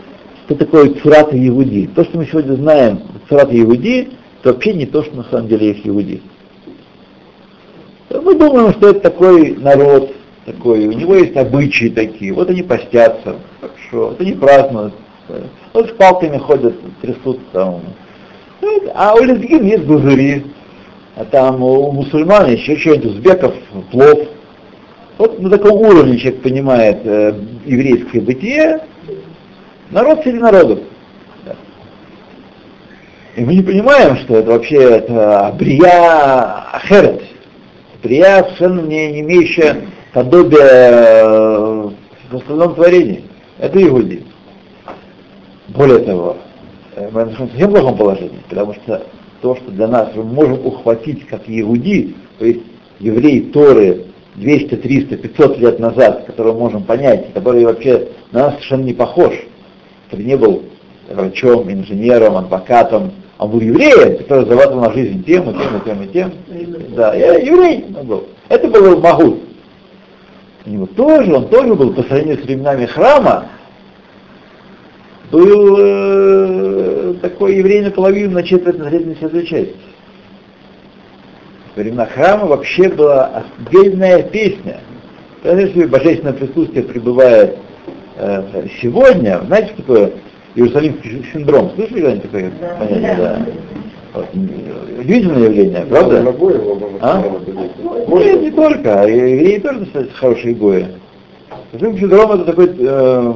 что 0.46 0.54
такое 0.54 0.94
цурат 0.94 1.28
Иуди. 1.32 1.88
То, 1.88 2.04
что 2.04 2.18
мы 2.18 2.26
сегодня 2.26 2.54
знаем, 2.54 3.02
цурат 3.28 3.48
Иуди, 3.50 4.10
это 4.40 4.52
вообще 4.52 4.74
не 4.74 4.86
то, 4.86 5.02
что 5.02 5.16
на 5.16 5.24
самом 5.24 5.48
деле 5.48 5.68
есть 5.68 5.86
Иуди. 5.86 6.22
Мы 8.10 8.34
думаем, 8.34 8.72
что 8.72 8.90
это 8.90 9.00
такой 9.00 9.56
народ, 9.56 10.12
такой, 10.46 10.86
у 10.86 10.92
него 10.92 11.16
есть 11.16 11.36
обычаи 11.36 11.88
такие, 11.88 12.32
вот 12.32 12.48
они 12.48 12.62
постятся, 12.62 13.36
хорошо, 13.60 14.08
вот 14.10 14.20
они 14.20 14.32
празднуют, 14.32 14.94
вот 15.72 15.88
с 15.88 15.92
палками 15.92 16.38
ходят, 16.38 16.74
трясут 17.00 17.40
там. 17.52 17.80
А 18.94 19.14
у 19.14 19.22
лезгин 19.22 19.64
есть 19.64 19.84
гузыри, 19.84 20.46
а 21.16 21.24
там 21.24 21.62
у 21.62 21.90
мусульман 21.92 22.50
еще 22.50 22.76
что-нибудь, 22.76 23.06
узбеков, 23.06 23.54
плов. 23.90 24.28
Вот 25.18 25.40
на 25.40 25.50
таком 25.50 25.80
уровне 25.80 26.18
человек 26.18 26.42
понимает 26.42 26.98
э, 27.04 27.34
еврейское 27.66 28.20
бытие, 28.20 28.80
народ 29.90 30.22
среди 30.22 30.38
народов. 30.38 30.78
И 33.36 33.44
мы 33.44 33.54
не 33.54 33.62
понимаем, 33.62 34.16
что 34.18 34.36
это 34.36 34.50
вообще 34.50 34.76
это 34.76 35.54
брия 35.58 36.64
ахерет, 36.72 37.22
брия 38.02 38.42
совершенно 38.44 38.80
не, 38.80 39.12
не 39.12 39.20
имеющая 39.20 39.82
подобия 40.12 41.22
э, 41.22 41.90
в 42.30 42.36
остальном 42.36 42.74
творении. 42.74 43.24
Это 43.58 43.82
Иуди. 43.82 44.24
Более 45.68 45.98
того, 45.98 46.36
э, 46.94 47.08
мы 47.12 47.26
находимся 47.26 47.68
в 47.68 47.70
плохом 47.70 47.96
положении, 47.96 48.40
потому 48.48 48.74
что 48.74 49.02
то, 49.42 49.56
что 49.56 49.70
для 49.70 49.86
нас 49.86 50.08
мы 50.14 50.24
можем 50.24 50.66
ухватить 50.66 51.26
как 51.26 51.42
Иуди, 51.46 52.16
то 52.38 52.46
есть 52.46 52.60
евреи 52.98 53.40
Торы 53.52 54.06
200, 54.36 54.76
300, 54.76 55.16
500 55.16 55.58
лет 55.58 55.78
назад, 55.78 56.24
которого 56.24 56.58
можем 56.58 56.84
понять, 56.84 57.32
который 57.34 57.64
вообще 57.64 58.08
на 58.32 58.44
нас 58.44 58.54
совершенно 58.54 58.84
не 58.84 58.94
похож, 58.94 59.34
который 60.08 60.24
не 60.24 60.36
был 60.36 60.62
врачом, 61.10 61.70
инженером, 61.70 62.36
адвокатом, 62.36 63.12
а 63.36 63.44
он 63.44 63.52
был 63.52 63.60
евреем, 63.60 64.18
который 64.18 64.46
зарабатывал 64.46 64.82
на 64.82 64.92
жизнь 64.92 65.22
тем 65.24 65.50
и 65.50 65.52
тем 65.52 65.76
и 65.76 65.84
тем 65.84 66.02
и 66.02 66.08
тем. 66.08 66.32
Да, 66.94 67.14
я 67.14 67.34
еврей 67.34 67.84
был. 68.04 68.24
Это 68.48 68.68
был 68.68 69.00
Магут. 69.00 69.40
У 70.66 70.70
него 70.70 70.86
тоже, 70.86 71.34
он 71.34 71.48
тоже 71.48 71.74
был 71.74 71.92
по 71.92 72.02
сравнению 72.02 72.38
с 72.38 72.44
временами 72.44 72.86
храма, 72.86 73.46
был 75.30 75.76
э, 75.78 77.14
такой 77.20 77.56
еврей 77.56 77.82
наполовину, 77.82 78.32
на 78.32 78.42
четверть, 78.42 78.78
на 78.78 78.88
треть, 78.88 79.20
на 79.20 79.46
часть. 79.46 79.74
Во 81.76 81.82
времена 81.82 82.06
храма 82.06 82.46
вообще 82.46 82.88
была 82.88 83.44
отдельная 83.60 84.22
песня. 84.22 84.80
Даже 85.44 85.62
если 85.62 85.86
божественное 85.86 86.32
присутствие 86.32 86.82
пребывает 86.82 87.56
э, 88.16 88.66
сегодня, 88.80 89.40
знаете, 89.46 89.68
что 89.68 89.82
такое 89.82 90.12
Иерусалимский 90.54 91.24
синдром? 91.32 91.70
Слышали 91.76 92.00
когда-нибудь 92.00 92.22
такое 92.22 92.52
да. 92.60 92.74
понятие? 92.78 93.16
Да. 93.16 93.46
Вот. 94.14 94.26
Удивительное 94.34 95.44
явление, 95.44 95.86
правда? 95.88 96.34
А? 97.00 97.22
Нет, 98.08 98.42
не 98.42 98.50
только, 98.50 99.02
а 99.02 99.06
евреи 99.06 99.58
тоже 99.58 99.80
достаточно 99.80 100.16
хорошие 100.16 100.54
гои. 100.54 100.86
Синдром 101.78 102.32
это 102.32 102.44
такой 102.44 102.74
э, 102.78 103.34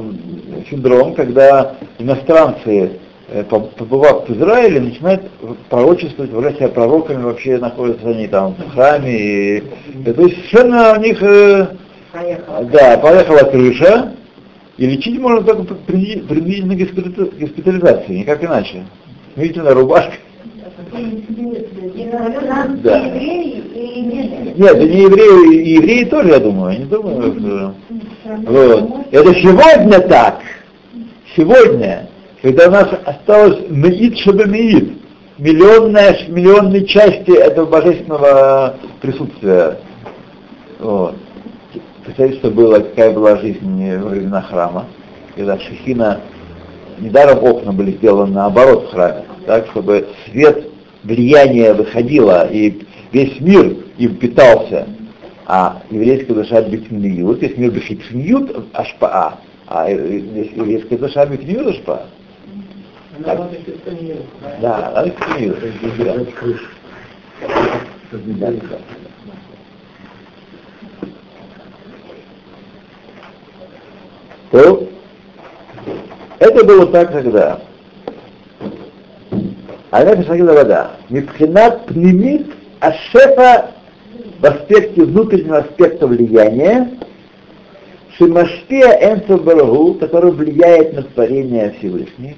синдром, 0.69 1.13
когда 1.15 1.75
иностранцы, 1.99 2.99
э, 3.29 3.43
побывав 3.43 4.27
в 4.27 4.33
Израиле, 4.33 4.81
начинают 4.81 5.29
пророчествовать, 5.69 6.31
выражать 6.31 6.57
себя 6.57 6.69
пророками, 6.69 7.23
вообще 7.23 7.57
находятся 7.57 8.09
они 8.09 8.27
там 8.27 8.55
в 8.55 8.73
храме. 8.73 9.57
И, 9.57 9.63
то 10.05 10.21
есть 10.21 10.35
совершенно 10.49 10.93
у 10.93 11.01
них 11.01 11.21
э, 11.21 11.67
поехала. 12.11 12.63
Да, 12.65 12.97
поехала 12.97 13.49
крыша, 13.49 14.13
и 14.77 14.85
лечить 14.85 15.19
можно 15.19 15.41
только 15.41 15.75
принудительной 15.75 16.75
госпитализации, 16.75 18.19
никак 18.19 18.43
иначе. 18.43 18.85
Смирительная 19.35 19.73
рубашка. 19.73 20.13
Да. 22.83 22.99
Нет, 24.55 24.75
это 24.75 24.87
не 24.87 25.01
евреи, 25.01 25.63
и 25.63 25.73
евреи 25.75 26.03
тоже, 26.05 26.29
я 26.29 26.39
думаю, 26.39 26.73
я 26.73 26.79
не 26.79 26.85
думаю, 26.85 27.33
что... 27.39 27.75
Вот. 28.45 29.07
Это 29.11 29.33
сегодня 29.35 29.99
так. 30.01 30.39
Сегодня, 31.35 32.09
когда 32.41 32.67
у 32.67 32.71
нас 32.71 32.89
осталось 33.05 33.65
меид 33.69 34.17
шабамеид, 34.19 34.97
миллионная, 35.39 36.15
миллионной 36.27 36.85
части 36.85 37.35
этого 37.35 37.65
божественного 37.65 38.75
присутствия. 39.01 39.79
Вот. 40.79 41.15
Представьте, 42.05 42.37
что 42.37 42.51
было, 42.51 42.79
какая 42.79 43.11
была 43.11 43.37
жизнь 43.37 43.97
во 43.97 44.09
времена 44.09 44.41
храма, 44.41 44.85
когда 45.35 45.57
Шехина, 45.57 46.19
недаром 46.99 47.43
окна 47.43 47.71
были 47.71 47.91
сделаны 47.93 48.33
наоборот 48.33 48.89
в 48.89 48.91
храме, 48.91 49.23
так, 49.47 49.65
чтобы 49.67 50.07
свет, 50.25 50.67
влияние 51.03 51.73
выходило, 51.73 52.47
и 52.47 52.85
весь 53.11 53.39
мир 53.39 53.75
им 53.97 54.17
питался, 54.17 54.87
а 55.45 55.81
еврейская 55.89 56.33
душа 56.33 56.61
бифниют, 56.61 57.41
весь 57.41 57.57
мир 57.57 57.71
бифниют 57.71 58.65
ашпаа, 58.73 59.39
а 59.67 59.89
еврейская 59.89 60.97
душа 60.97 61.25
бифниют 61.25 61.67
ашпаа. 61.67 62.07
Да, 63.19 63.49
она 64.95 65.01
да. 65.01 65.05
То 74.51 74.87
это 76.39 76.63
было 76.63 76.85
так 76.87 77.11
тогда. 77.11 77.59
А 79.89 80.03
нефиш 80.03 80.27
вода. 80.27 80.91
Мипхинат 81.09 81.87
пнемит 81.87 82.53
ашефа 82.79 83.71
в 84.39 84.45
аспекте 84.45 85.03
внутреннего 85.03 85.59
аспекта 85.59 86.07
влияния, 86.07 86.89
Шимашпия 88.17 89.13
Энсов 89.13 89.43
Барагу, 89.43 89.95
который 89.95 90.31
влияет 90.31 90.93
на 90.93 91.03
творение 91.03 91.75
Всевышних. 91.79 92.35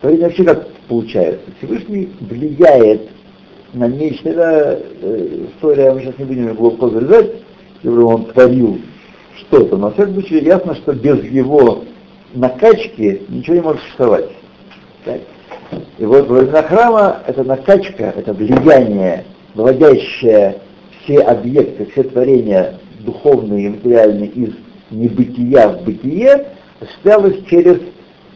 Творение 0.00 0.26
вообще 0.26 0.44
как 0.44 0.68
получается? 0.88 1.42
Всевышний 1.58 2.10
влияет 2.20 3.08
на 3.72 3.88
нечто. 3.88 4.28
Это 4.28 4.82
э, 5.02 5.46
история, 5.50 5.92
мы 5.92 6.00
сейчас 6.00 6.18
не 6.18 6.24
будем 6.24 6.54
глубоко 6.54 6.90
залезать, 6.90 7.32
он 7.84 8.26
творил 8.26 8.80
что-то. 9.38 9.76
Но, 9.76 9.90
в 9.90 9.94
всяком 9.94 10.14
случае, 10.14 10.44
ясно, 10.44 10.74
что 10.76 10.92
без 10.92 11.24
его 11.24 11.84
накачки 12.34 13.22
ничего 13.28 13.56
не 13.56 13.62
может 13.62 13.80
существовать. 13.82 14.30
Так? 15.04 15.20
И 15.98 16.04
вот 16.04 16.28
во 16.28 16.38
времена 16.38 16.62
храма 16.62 17.22
эта 17.26 17.42
накачка, 17.42 18.14
это 18.16 18.32
влияние, 18.32 19.24
выводящее 19.54 20.60
все 21.06 21.20
объекты, 21.20 21.86
все 21.92 22.02
творения 22.02 22.78
духовные 23.00 23.66
и 23.66 23.68
материальные 23.70 24.28
из 24.28 24.54
небытия 24.90 25.68
в 25.68 25.84
бытие, 25.84 26.48
осуществлялось 26.80 27.44
через 27.48 27.80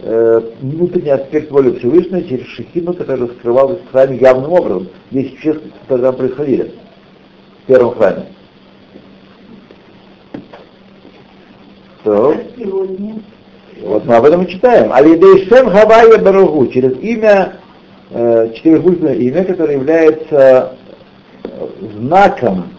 э, 0.03 0.41
внутренний 0.61 1.11
аспект 1.11 1.51
воли 1.51 1.77
Всевышнего, 1.79 2.23
через 2.23 2.47
шехину, 2.47 2.95
которая 2.95 3.27
раскрывалась 3.27 3.81
в 3.81 3.91
храме 3.91 4.19
явным 4.19 4.53
образом. 4.53 4.89
Есть 5.11 5.39
чувства, 5.39 5.69
которые 5.83 6.07
там 6.07 6.17
происходили 6.17 6.73
в 7.65 7.67
первом 7.67 7.95
храме. 7.97 8.27
То, 12.05 12.35
вот 13.83 14.07
мы 14.07 14.15
об 14.15 14.25
этом 14.25 14.43
и 14.45 14.49
читаем. 14.49 14.93
Алидейшем 14.93 15.69
Хавайя 15.69 16.19
Барагу, 16.19 16.67
через 16.69 16.99
имя, 17.01 17.57
э, 18.11 18.53
четырехбуквенное 18.55 19.15
имя, 19.15 19.45
которое 19.45 19.75
является 19.75 20.77
знаком, 21.95 22.71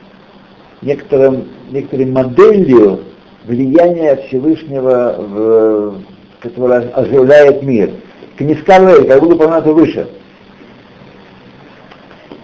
некоторым, 0.81 1.47
некоторой 1.71 2.05
моделью 2.05 3.01
влияния 3.45 4.15
Всевышнего, 4.27 5.15
в, 5.17 6.01
которое 6.41 6.89
оживляет 6.93 7.63
мир. 7.63 7.91
Книскавель, 8.37 9.07
как 9.07 9.19
будто 9.19 9.35
упомянуто 9.35 9.73
выше. 9.73 10.07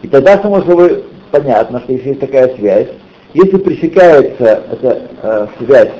И 0.01 0.07
тогда, 0.07 0.37
само 0.41 0.61
собой, 0.61 1.03
понятно, 1.31 1.79
что 1.81 1.93
если 1.93 2.09
есть 2.09 2.19
такая 2.19 2.55
связь, 2.55 2.87
если 3.33 3.57
пресекается 3.57 4.63
эта 4.71 5.01
э, 5.21 5.47
связь 5.59 5.91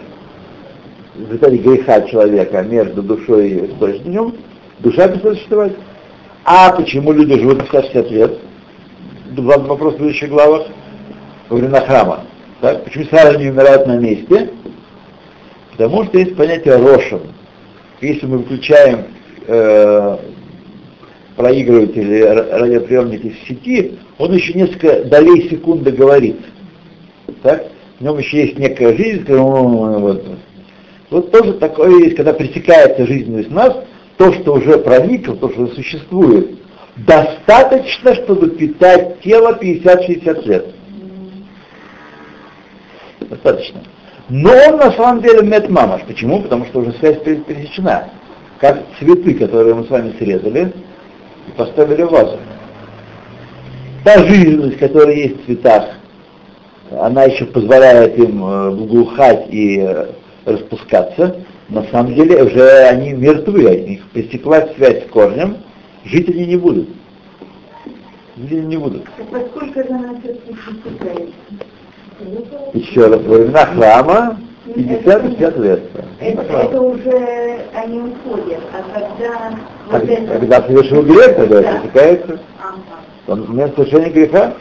в 1.15 1.21
результате 1.21 1.58
греха 1.58 2.02
человека 2.04 2.62
между 2.62 3.02
душой 3.02 3.50
и 3.50 3.65
источником, 3.67 4.36
душа 4.80 5.08
перестает 5.08 5.38
существовать. 5.38 5.73
А 6.45 6.71
почему 6.71 7.12
люди 7.12 7.39
живут 7.39 7.63
50-60 7.63 8.10
лет? 8.10 8.39
Два 9.32 9.58
вопрос 9.58 9.96
в 9.96 9.98
следующих 9.98 10.30
главах 10.30 10.68
во 11.50 11.58
времена 11.58 11.82
храма. 11.82 12.22
Так? 12.62 12.84
Почему 12.86 13.06
сразу 13.06 13.38
не 13.38 13.50
умирают 13.50 13.86
на 13.88 13.98
месте? 13.98 14.52
Потому 15.72 16.06
что 16.06 16.18
есть 16.18 16.36
понятие 16.36 16.78
рошем. 16.78 17.22
Если 18.02 18.26
мы 18.26 18.40
выключаем 18.40 19.06
э, 19.48 20.18
проигрыватель 21.36 22.24
радиоприемник 22.26 23.26
из 23.26 23.40
сети, 23.48 23.98
он 24.18 24.34
еще 24.34 24.54
несколько 24.54 25.04
долей 25.06 25.50
секунды 25.50 25.92
говорит. 25.92 26.38
Так? 27.44 27.68
В 28.00 28.04
нем 28.04 28.18
еще 28.18 28.46
есть 28.46 28.58
некая 28.58 28.96
жизнь, 28.96 29.26
вот. 29.28 30.26
вот 31.10 31.32
тоже 31.32 31.54
такое 31.54 32.04
есть, 32.04 32.16
когда 32.16 32.34
пресекается 32.34 33.06
жизненность 33.06 33.52
нас, 33.52 33.76
то, 34.18 34.32
что 34.34 34.54
уже 34.54 34.78
проникло, 34.78 35.36
то, 35.36 35.50
что 35.50 35.68
существует, 35.68 36.58
достаточно, 37.06 38.16
чтобы 38.16 38.50
питать 38.52 39.22
тело 39.22 39.58
50-60 39.62 40.48
лет. 40.48 40.66
Достаточно. 43.20 43.82
Но 44.30 44.52
он 44.52 44.78
на 44.78 44.92
самом 44.92 45.22
деле 45.22 45.42
метмамаш. 45.42 46.02
Почему? 46.04 46.42
Потому 46.42 46.66
что 46.66 46.80
уже 46.80 46.94
связь 46.94 47.20
пересечена. 47.22 48.10
Как 48.60 48.84
цветы, 49.00 49.36
которые 49.36 49.76
мы 49.76 49.86
с 49.86 49.90
вами 49.90 50.16
срезали 50.18 50.74
и 51.48 51.52
поставили 51.52 52.04
в 52.04 52.10
вазу. 52.10 52.38
Та 54.04 54.26
жизненность, 54.26 54.80
которая 54.80 55.16
есть 55.16 55.42
в 55.42 55.46
цветах, 55.46 55.86
она 56.92 57.24
еще 57.24 57.46
позволяет 57.46 58.18
им 58.18 58.40
благоухать 58.40 59.48
и 59.50 59.80
э, 59.80 60.08
распускаться. 60.46 61.44
На 61.70 61.84
самом 61.92 62.16
деле 62.16 62.44
уже 62.44 62.70
они 62.88 63.12
мертвы, 63.12 63.70
от 63.70 63.88
них 63.88 64.08
пресеклась 64.10 64.74
связь 64.76 65.06
с 65.06 65.10
корнем, 65.10 65.58
жить 66.08 66.30
они 66.30 66.46
не 66.46 66.56
будут. 66.58 66.88
Жить 68.38 68.52
они 68.60 68.65
не 68.67 68.78
будут. 68.78 69.04
Еще 72.74 73.06
раз, 73.08 73.22
во 73.22 73.38
времена 73.38 73.65
храма 73.65 74.38
50-60 74.67 75.62
лет. 75.62 75.82
Это, 76.20 76.41
это 76.41 76.82
уже 76.82 77.60
они 77.74 78.00
уходят, 78.00 78.60
а 78.74 79.00
когда... 79.00 79.34
А, 79.91 80.00
вот 80.00 80.10
это- 80.10 80.39
когда 80.39 80.62
совершил 80.63 81.04
грех, 81.04 81.36
тогда 81.36 81.62
Да. 81.62 81.80
пресекается. 81.80 82.39
Ага. 82.60 82.76
Он 83.28 83.46
момент 83.48 83.76
совершения 83.76 84.10
греха. 84.10 84.54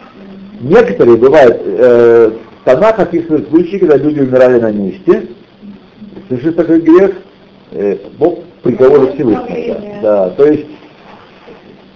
Некоторые 0.61 1.17
бывают, 1.17 1.61
э, 1.65 2.31
Танах 2.65 2.99
описывает 2.99 3.49
случаи, 3.49 3.77
когда 3.77 3.97
люди 3.97 4.21
умирали 4.21 4.59
на 4.61 4.73
месте, 4.73 5.29
совершив 6.29 6.57
такой 6.57 6.81
грех, 6.81 7.13
э, 7.73 7.97
Бог 8.19 8.41
приговор 8.63 9.13
Всевышнего. 9.15 10.01
Да, 10.03 10.31
то 10.31 10.47
есть 10.47 10.67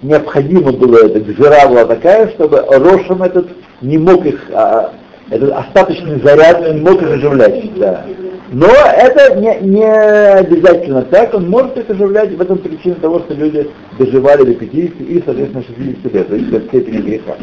необходимо 0.02 0.72
было 0.72 1.06
это, 1.06 1.20
гзира 1.20 1.68
была 1.68 1.84
такая, 1.84 2.28
чтобы 2.30 2.64
Рошем 2.70 3.22
этот 3.22 3.48
не 3.80 3.98
мог 3.98 4.24
их, 4.24 4.40
а, 4.52 4.92
этот 5.30 5.52
остаточный 5.52 6.20
заряд 6.20 6.60
не 6.74 6.80
мог 6.80 7.00
их 7.02 7.10
оживлять. 7.10 7.78
Да. 7.78 8.04
Но 8.52 8.66
это 8.66 9.36
не, 9.36 9.60
не 9.60 9.84
обязательно 9.84 11.02
так, 11.02 11.34
он 11.34 11.48
может 11.48 11.76
их 11.76 11.88
оживлять, 11.88 12.32
в 12.32 12.40
этом 12.40 12.58
причина 12.58 12.96
того, 12.96 13.20
что 13.20 13.34
люди 13.34 13.70
доживали 13.98 14.44
до 14.44 14.54
50 14.54 15.00
и, 15.00 15.22
соответственно, 15.24 15.64
60 15.64 16.12
лет, 16.12 16.28
то 16.28 16.34
есть 16.34 16.50
до 16.50 16.60
степени 16.62 16.96
греха. 16.98 17.36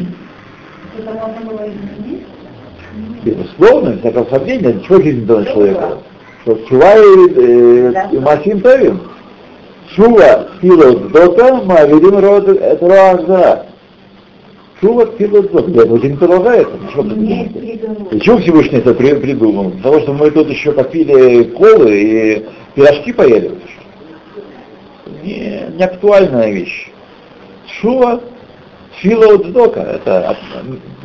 Это 0.98 1.10
можно 1.12 1.50
было 1.50 1.66
изменить? 1.66 2.26
Безусловно, 3.22 3.90
без 3.90 4.00
всякого 4.00 4.26
сомнения, 4.30 4.80
жизнь 4.88 5.24
дана 5.26 5.44
человеку? 5.46 6.02
Что 6.42 6.54
чува 6.68 6.94
и, 6.96 7.30
э, 7.36 7.92
и 8.12 8.18
Масим. 8.18 8.62
Шува 9.94 10.48
пилот 10.60 11.12
дота, 11.12 11.56
маверим 11.64 12.18
роаза. 12.18 13.66
Шува 14.80 15.06
пилот 15.06 15.50
дота. 15.52 15.70
Я 15.70 15.84
очень 15.92 16.10
Не 16.10 16.16
придумать. 16.16 17.52
придумал. 17.52 18.08
И 18.12 18.20
чего 18.20 18.38
Всевышний 18.38 18.78
это 18.78 18.94
при- 18.94 19.14
придумал? 19.14 19.70
Для 19.70 19.82
того, 19.82 20.00
что 20.00 20.12
мы 20.12 20.30
тут 20.30 20.48
еще 20.50 20.72
попили 20.72 21.44
колы 21.44 21.90
и 22.00 22.46
пирожки 22.74 23.12
поели. 23.12 23.52
Не, 25.24 25.62
не 25.76 25.82
актуальная 25.84 26.50
вещь. 26.52 26.90
Шува 27.80 28.20
Фила 29.00 29.34
Уцдока, 29.34 29.80
это 29.80 30.36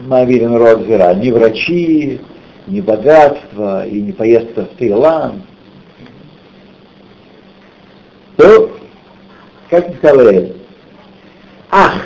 Мавирин 0.07 0.55
род 0.55 0.85
зира, 0.87 1.13
не 1.13 1.31
врачи, 1.31 2.19
не 2.67 2.81
богатство 2.81 3.85
и 3.87 4.01
не 4.01 4.11
поездка 4.11 4.61
в 4.65 4.77
Таиланд. 4.77 5.35
То, 8.37 8.77
как 9.69 9.95
сказал 9.97 10.45
Ах, 11.71 12.01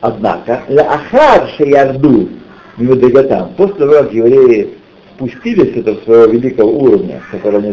однако, 0.00 0.62
Ахар 0.68 1.48
Шеярду 1.56 2.28
Мивадагатам, 2.76 3.54
после 3.56 3.74
того, 3.74 3.92
как 3.92 4.12
евреи 4.12 4.74
спустились 5.14 5.74
с 5.74 5.76
этого 5.78 6.00
своего 6.04 6.32
великого 6.32 6.70
уровня, 6.70 7.22
который 7.30 7.60
они 7.60 7.72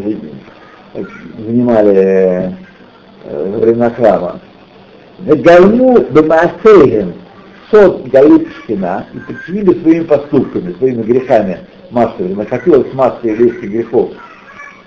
за- 0.94 1.08
занимали 1.44 2.56
э, 3.26 3.52
во 3.52 3.60
времена 3.60 3.90
храма, 3.90 4.40
Гауму 5.20 6.06
Бамаасейгем 6.12 7.14
сот 7.70 8.08
Галут 8.08 8.48
Шхина 8.50 9.06
и 9.14 9.20
причинили 9.20 9.80
своими 9.82 10.04
поступками, 10.04 10.74
своими 10.74 11.02
грехами 11.04 11.60
массовыми, 11.92 12.34
накопилась 12.34 12.94
масса 12.94 13.20
еврейских 13.24 13.70
грехов. 13.70 14.12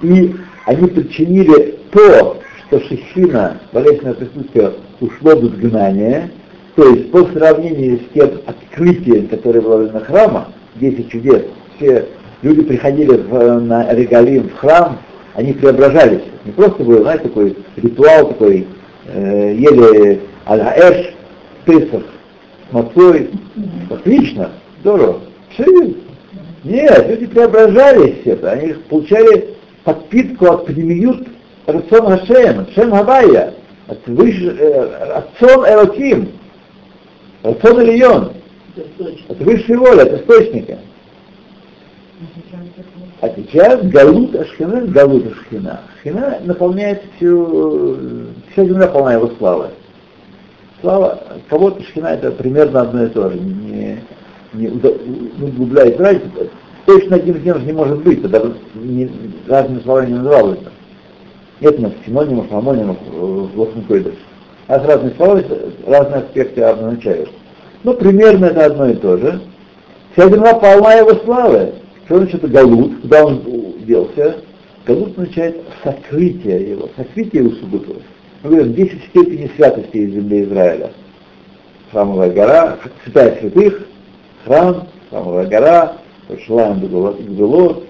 И 0.03 0.35
они 0.67 0.87
причинили 0.89 1.79
то, 1.91 2.41
что 2.69 2.81
Шехина, 2.81 3.59
болезненное 3.73 4.15
присутствие, 4.15 4.73
ушло 5.01 5.37
в 5.37 5.45
изгнание, 5.47 6.31
то 6.75 6.89
есть 6.89 7.11
по 7.11 7.25
сравнению 7.27 7.99
с 7.99 8.15
тем 8.15 8.41
открытием, 8.47 9.29
которое 9.29 9.61
было 9.61 9.91
на 9.91 10.01
храма, 10.01 10.49
10 10.77 11.11
чудес, 11.11 11.43
все 11.77 12.07
люди 12.43 12.63
приходили 12.63 13.17
в, 13.17 13.61
на 13.61 13.93
Регалим, 13.95 14.49
в 14.49 14.57
храм, 14.57 14.99
они 15.35 15.53
преображались. 15.53 16.23
Не 16.45 16.53
просто 16.53 16.83
был, 16.83 17.03
знаете, 17.03 17.25
такой 17.25 17.57
ритуал 17.77 18.29
такой, 18.29 18.67
э, 19.07 19.55
ели 19.55 20.21
аль-Аэш, 20.47 21.15
Песах, 21.65 22.03
с 22.69 22.73
мацой. 22.73 23.31
Отлично, 23.91 24.51
здорово. 24.81 25.21
Все, 25.51 25.65
нет, 26.65 27.07
люди 27.09 27.27
преображались 27.27 28.21
это, 28.25 28.53
они 28.53 28.75
получали 28.89 29.57
подпитку 29.85 30.47
от 30.47 30.67
пнемиют 30.67 31.27
Рацион 31.67 32.19
Хашем, 32.19 32.67
Шем 32.75 32.91
Хавайя, 32.93 33.55
выше, 34.07 34.57
э, 34.59 35.25
Рацион 35.41 35.67
Элоким, 35.67 36.29
Рацион 37.43 37.83
Ильон, 37.83 38.33
от 39.29 39.39
высшей 39.39 39.77
воли, 39.77 40.01
от 40.01 40.21
источника. 40.21 40.79
А 43.21 43.29
сейчас 43.35 43.83
Галут 43.85 44.35
Ашхина, 44.35 44.83
Галут 44.83 45.27
Ашхина. 45.33 45.81
Ашхина 45.97 46.39
наполняет 46.45 47.03
всю, 47.17 47.97
вся 48.53 48.65
земля 48.65 48.87
полна 48.89 49.15
его 49.15 49.29
славы. 49.39 49.71
Слава 50.81 51.19
кого-то 51.49 51.83
Шхина 51.85 52.09
это 52.09 52.31
примерно 52.33 52.83
одно 52.83 53.05
и 53.05 53.09
то 53.09 53.31
же. 53.31 53.39
Не, 53.39 54.03
не, 54.53 54.69
не 54.69 55.49
углубляет 55.49 55.99
разницу. 55.99 56.51
Точно 56.85 57.17
один 57.17 57.37
и 57.37 57.43
тем 57.43 57.59
же 57.59 57.67
не 57.67 57.73
может 57.73 58.03
быть, 58.03 58.23
тогда 58.23 58.43
не, 58.75 59.11
разными 59.49 59.81
словами 59.81 60.09
не 60.09 60.15
называлось. 60.15 60.59
Нет 61.61 61.79
у 61.79 61.83
нас 61.83 61.93
синонимов, 62.05 62.53
амонимов 62.53 62.99
э, 63.07 63.19
в 63.19 63.59
Лохм 63.59 63.83
Койдыш. 63.83 64.15
А 64.67 64.79
с 64.79 64.85
разными 64.85 65.15
словами 65.15 65.47
разные 65.87 66.23
аспекты 66.23 66.63
обозначают. 66.63 67.31
Ну, 67.83 67.95
примерно 67.95 68.47
это 68.47 68.67
одно 68.67 68.89
и 68.91 68.95
то 68.95 69.17
же. 69.17 69.41
Вся 70.13 70.29
земля 70.29 70.55
полна 70.55 70.95
его 70.95 71.15
славы. 71.25 71.75
Что 72.07 72.19
значит 72.19 72.51
галут? 72.51 73.01
Куда 73.01 73.25
он 73.25 73.43
делся? 73.87 74.37
Галут 74.87 75.19
означает 75.19 75.63
сокрытие 75.83 76.71
его, 76.71 76.91
сокрытие 76.97 77.45
его 77.45 77.55
субботов. 77.57 77.97
Мы 78.43 78.51
говорим, 78.51 78.75
10 78.75 79.05
степеней 79.11 79.51
святости 79.57 79.97
из 79.97 80.15
земли 80.15 80.45
Израиля. 80.45 80.91
Храмовая 81.91 82.31
гора, 82.33 82.77
святая 83.05 83.39
святых, 83.41 83.87
храм, 84.45 84.89
храмовая 85.11 85.47
гора, 85.47 85.97
Шалаем 86.47 86.81
Гдулот 86.81 87.85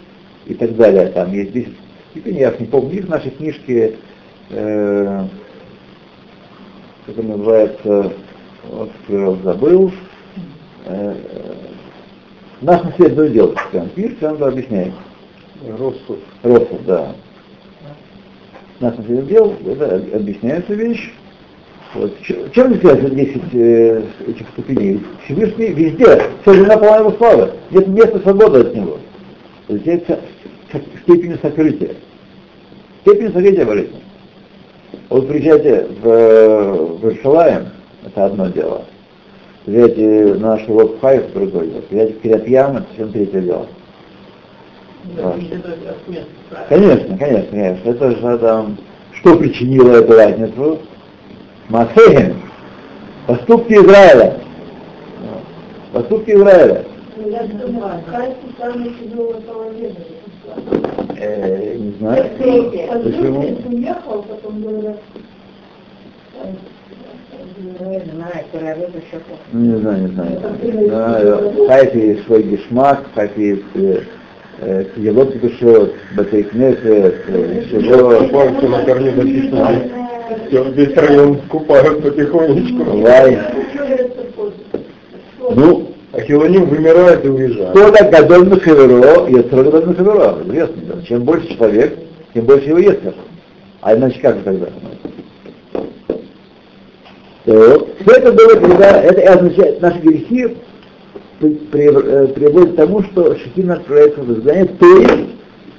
и 0.47 0.55
так 0.55 0.77
далее. 0.77 1.07
Там 1.09 1.33
есть 1.33 1.53
10 1.53 1.69
степеней, 2.17 2.41
я 2.41 2.55
не 2.59 2.67
помню, 2.67 2.99
их 2.99 3.05
в 3.07 3.11
нашей 3.11 3.31
книжке, 3.31 3.97
э, 4.51 5.25
как 7.07 7.19
он 7.19 7.29
называется, 7.29 8.13
вот, 8.69 8.91
я 9.09 9.31
забыл, 9.45 9.93
э, 10.87 11.15
наш 12.61 12.83
наследное 12.83 13.29
дело, 13.29 13.55
прям 13.71 13.89
книжка, 13.91 14.33
он 14.33 14.43
объясняет. 14.43 14.93
Россу. 15.79 16.19
Росов, 16.43 16.85
да. 16.87 17.13
Наш 18.81 18.97
наследное 18.97 19.27
дело, 19.27 19.55
это 19.67 20.17
объясняется 20.17 20.75
вещь. 20.75 21.13
Вот. 21.95 22.13
Чем 22.53 22.73
отличается 22.73 23.09
10 23.09 23.43
э, 23.55 24.03
этих 24.27 24.49
ступеней? 24.51 25.01
Всевышний 25.25 25.69
везде, 25.69 26.31
вся 26.43 26.55
земля 26.55 26.77
полна 26.77 26.99
его 26.99 27.13
славы. 27.13 27.53
Нет 27.71 27.89
места 27.89 28.19
свободы 28.21 28.61
от 28.61 28.75
него. 28.75 28.99
Со- 29.69 30.21
степенью 31.05 31.39
сокрытия. 31.41 31.95
Степень 33.07 33.33
сокрытия 33.33 33.65
болезни. 33.65 34.03
Вот 35.11 35.29
приезжайте 35.29 35.87
в, 36.03 36.03
в 36.03 37.09
Иерусалим, 37.09 37.69
это 38.05 38.25
одно 38.25 38.49
дело. 38.49 38.85
Взять 39.65 39.97
э, 39.97 40.35
наш 40.35 40.67
Лоб 40.67 41.01
Хайф, 41.01 41.33
другое 41.33 41.67
дело. 41.69 41.83
Взять 41.89 42.21
Кириатьям, 42.21 42.79
это 42.79 42.87
совсем 42.89 43.13
третье 43.13 43.41
дело. 43.43 43.67
Вот. 45.05 45.37
Конечно, 46.69 47.17
конечно, 47.17 47.47
конечно. 47.49 47.91
Это 47.91 48.11
же 48.11 48.39
там, 48.39 48.77
что 49.13 49.37
причинило 49.37 49.93
эту 49.99 50.13
разницу? 50.13 50.81
Масехем. 51.69 52.43
Поступки 53.29 53.75
Израиля. 53.75 54.41
Поступки 55.93 56.33
Израиля. 56.33 56.85
Я 57.25 57.45
думаю, 57.45 58.03
Хайфу 58.11 58.49
самый 58.59 58.91
тяжелый. 58.95 59.95
Э, 61.19 61.77
не 61.77 61.93
знаю. 61.99 62.31
Почему? 62.39 63.41
уехал, 63.69 64.23
потом 64.29 64.63
говорят, 64.63 65.01
Ну, 69.53 69.61
не 69.61 69.77
знаю, 69.79 70.03
не 70.03 70.09
знаю. 70.09 70.41
знаю. 70.89 71.51
В 71.51 71.67
Хайфе 71.69 72.09
есть 72.09 72.25
свой 72.27 72.43
гешмак, 72.43 73.07
в 73.11 73.15
Хайфе 73.15 73.49
есть 73.49 73.65
э, 73.75 74.03
э, 74.61 74.85
Елот 74.97 75.35
Бешот, 75.37 75.95
Батейкнесет, 76.17 77.15
э, 77.29 77.63
всего. 77.67 78.19
Купаются 78.25 78.69
на 78.69 78.85
корню 78.85 79.13
написано. 79.13 79.83
Все, 80.49 80.65
весь 80.73 80.97
район 80.97 81.37
купают 81.49 82.03
потихонечку. 82.03 82.99
Лай. 82.99 83.39
Ну, 85.55 85.89
А 86.13 86.21
Хилоним 86.21 86.67
вымирает 86.67 87.25
и 87.25 87.29
уезжает. 87.29 87.71
Кто 87.71 87.91
так 87.91 88.11
гадоль 88.11 88.49
на 88.49 88.57
есть 88.57 89.51
срок 89.51 89.65
гадоль 89.65 89.87
на 89.87 89.95
хаверо. 89.95 90.39
Известно. 90.45 91.03
Чем 91.07 91.25
больше 91.25 91.49
человек, 91.57 91.99
тем 92.33 92.45
больше 92.45 92.69
его 92.69 92.79
есть. 92.79 93.01
А 93.81 93.95
иначе 93.95 94.21
как 94.21 94.37
же 94.37 94.43
тогда? 94.43 94.67
То, 97.45 97.89
все 98.01 98.11
это 98.11 98.33
было, 98.33 98.59
когда 98.59 99.01
это 99.03 99.33
означает, 99.33 99.81
наши 99.81 99.99
грехи 100.01 100.57
э, 101.41 102.27
приводят 102.35 102.73
к 102.73 102.77
тому, 102.77 103.03
что 103.05 103.37
Шехина 103.37 103.75
отправляется 103.75 104.21
в 104.23 104.33
изгнание, 104.33 104.67
то 104.67 104.97
есть 104.99 105.31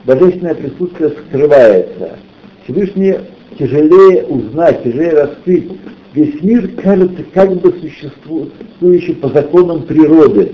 божественное 0.06 0.56
присутствие 0.56 1.12
скрывается. 1.28 2.20
Всевышний 2.64 3.16
тяжелее 3.60 4.24
узнать, 4.28 4.84
тяжелее 4.84 5.24
раскрыть. 5.24 5.72
Весь 6.18 6.42
мир 6.42 6.68
кажется 6.82 7.24
как 7.32 7.54
бы 7.58 7.72
существующий 7.74 9.14
по 9.14 9.30
законам 9.30 9.84
природы, 9.84 10.52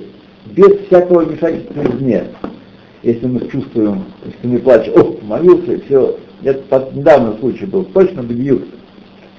без 0.48 0.78
всякого 0.88 1.22
вмешательства 1.24 1.84
извне. 1.84 2.26
Если 3.02 3.26
мы 3.26 3.48
чувствуем, 3.48 4.04
если 4.26 4.46
мы 4.46 4.60
плачем, 4.60 4.92
о, 4.98 5.18
молился, 5.26 5.80
все. 5.86 6.18
Под- 6.68 6.94
недавно 6.94 7.38
случай 7.40 7.66
был, 7.66 7.86
точно 7.86 8.24
бьют. 8.24 8.66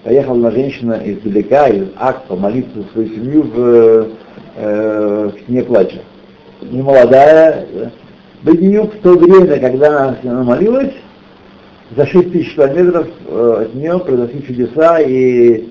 Поехала 0.03 0.37
на 0.37 0.51
женщина 0.51 0.99
издалека, 1.05 1.69
из 1.69 1.89
Ак, 1.97 2.25
помолиться 2.25 2.73
за 2.75 2.85
свою 2.95 3.09
семью 3.09 3.43
в, 3.43 4.09
э, 4.57 5.31
в 5.31 5.41
стене 5.43 5.63
плача. 5.63 6.01
Не 6.63 6.81
молодая, 6.81 7.67
Бедиюк 8.43 8.95
в 8.95 9.01
то 9.01 9.11
время, 9.11 9.59
когда 9.59 10.17
она 10.23 10.43
молилась, 10.43 10.95
за 11.95 12.07
6 12.07 12.33
тысяч 12.33 12.55
километров 12.55 13.09
э, 13.29 13.67
от 13.67 13.75
нее 13.75 13.99
произошли 13.99 14.43
чудеса, 14.43 15.01
и 15.01 15.69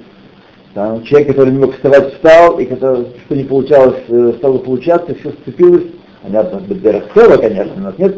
там, 0.73 1.03
человек, 1.03 1.29
который 1.29 1.51
не 1.51 1.59
мог 1.59 1.73
вставать, 1.75 2.13
встал, 2.13 2.57
и 2.59 2.65
который, 2.65 3.07
что 3.25 3.35
не 3.35 3.43
получалось, 3.43 4.01
э, 4.07 4.33
стало 4.37 4.57
получаться, 4.57 5.13
все 5.15 5.31
сцепилось. 5.31 5.83
Понятно, 6.23 6.61
Бедерахтева, 6.61 7.37
конечно, 7.37 7.73
у 7.75 7.79
нас 7.79 7.97
нет, 7.99 8.17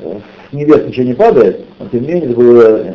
э, 0.00 0.18
с 0.50 0.52
небес 0.52 0.86
ничего 0.86 1.06
не 1.06 1.14
падает, 1.14 1.64
но 1.78 1.88
тем 1.88 2.02
не 2.02 2.08
менее 2.08 2.24
это 2.26 2.36
было 2.36 2.62
э, 2.62 2.94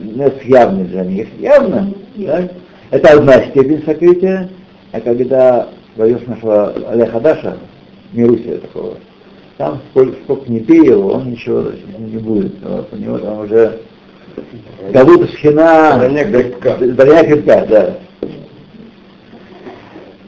не 0.00 0.50
явный 0.50 0.84
для 0.84 1.04
них, 1.04 1.28
явно. 1.38 1.92
да? 2.16 2.48
Это 2.90 3.18
одна 3.18 3.44
степень 3.50 3.82
сокрытия, 3.84 4.48
а 4.92 5.00
когда 5.00 5.68
возьмешь 5.96 6.26
нашего 6.26 6.72
Олега 6.90 7.20
Даша, 7.20 7.56
Мирусия 8.12 8.58
такого, 8.58 8.94
там 9.58 9.80
сколько, 9.90 10.16
сколько 10.24 10.50
не 10.50 10.60
пей 10.60 10.86
его, 10.86 11.14
он 11.14 11.32
ничего 11.32 11.64
не 11.98 12.18
будет. 12.18 12.54
Вот, 12.62 12.88
у 12.92 12.96
него 12.96 13.18
там 13.18 13.40
уже 13.40 13.80
как 14.92 15.06
будто 15.06 15.26
шхина 15.28 15.98
крепка, 17.24 17.66
да. 17.68 17.98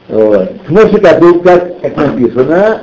Вот. 0.09 0.49
Кноши 0.65 0.99
как, 0.99 1.19
как, 1.43 1.81
как 1.81 1.95
написано, 1.95 2.81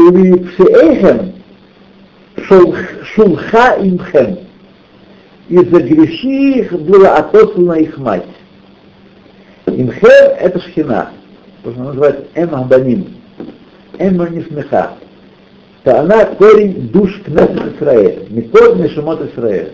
Убившеэхем 0.00 1.34
шулха 3.14 3.76
имхем. 3.76 4.38
Из-за 5.48 5.80
грехи 5.80 6.60
их 6.60 6.72
была 6.72 7.16
отослана 7.16 7.74
их 7.74 7.98
мать. 7.98 8.24
Имхем 9.66 10.32
это 10.38 10.58
шхина. 10.60 11.10
То, 11.62 11.72
что 11.72 11.82
называется 11.82 12.24
эм 12.34 12.54
абаним. 12.54 13.16
Эм 13.98 14.34
не 14.34 14.42
смеха. 14.42 14.92
То 15.84 16.00
она 16.00 16.24
корень 16.24 16.88
душ 16.88 17.20
Кнессет 17.24 17.74
Исраэль. 17.76 18.26
Микод 18.30 18.76
Мишамот 18.76 19.20
Исраэль. 19.30 19.72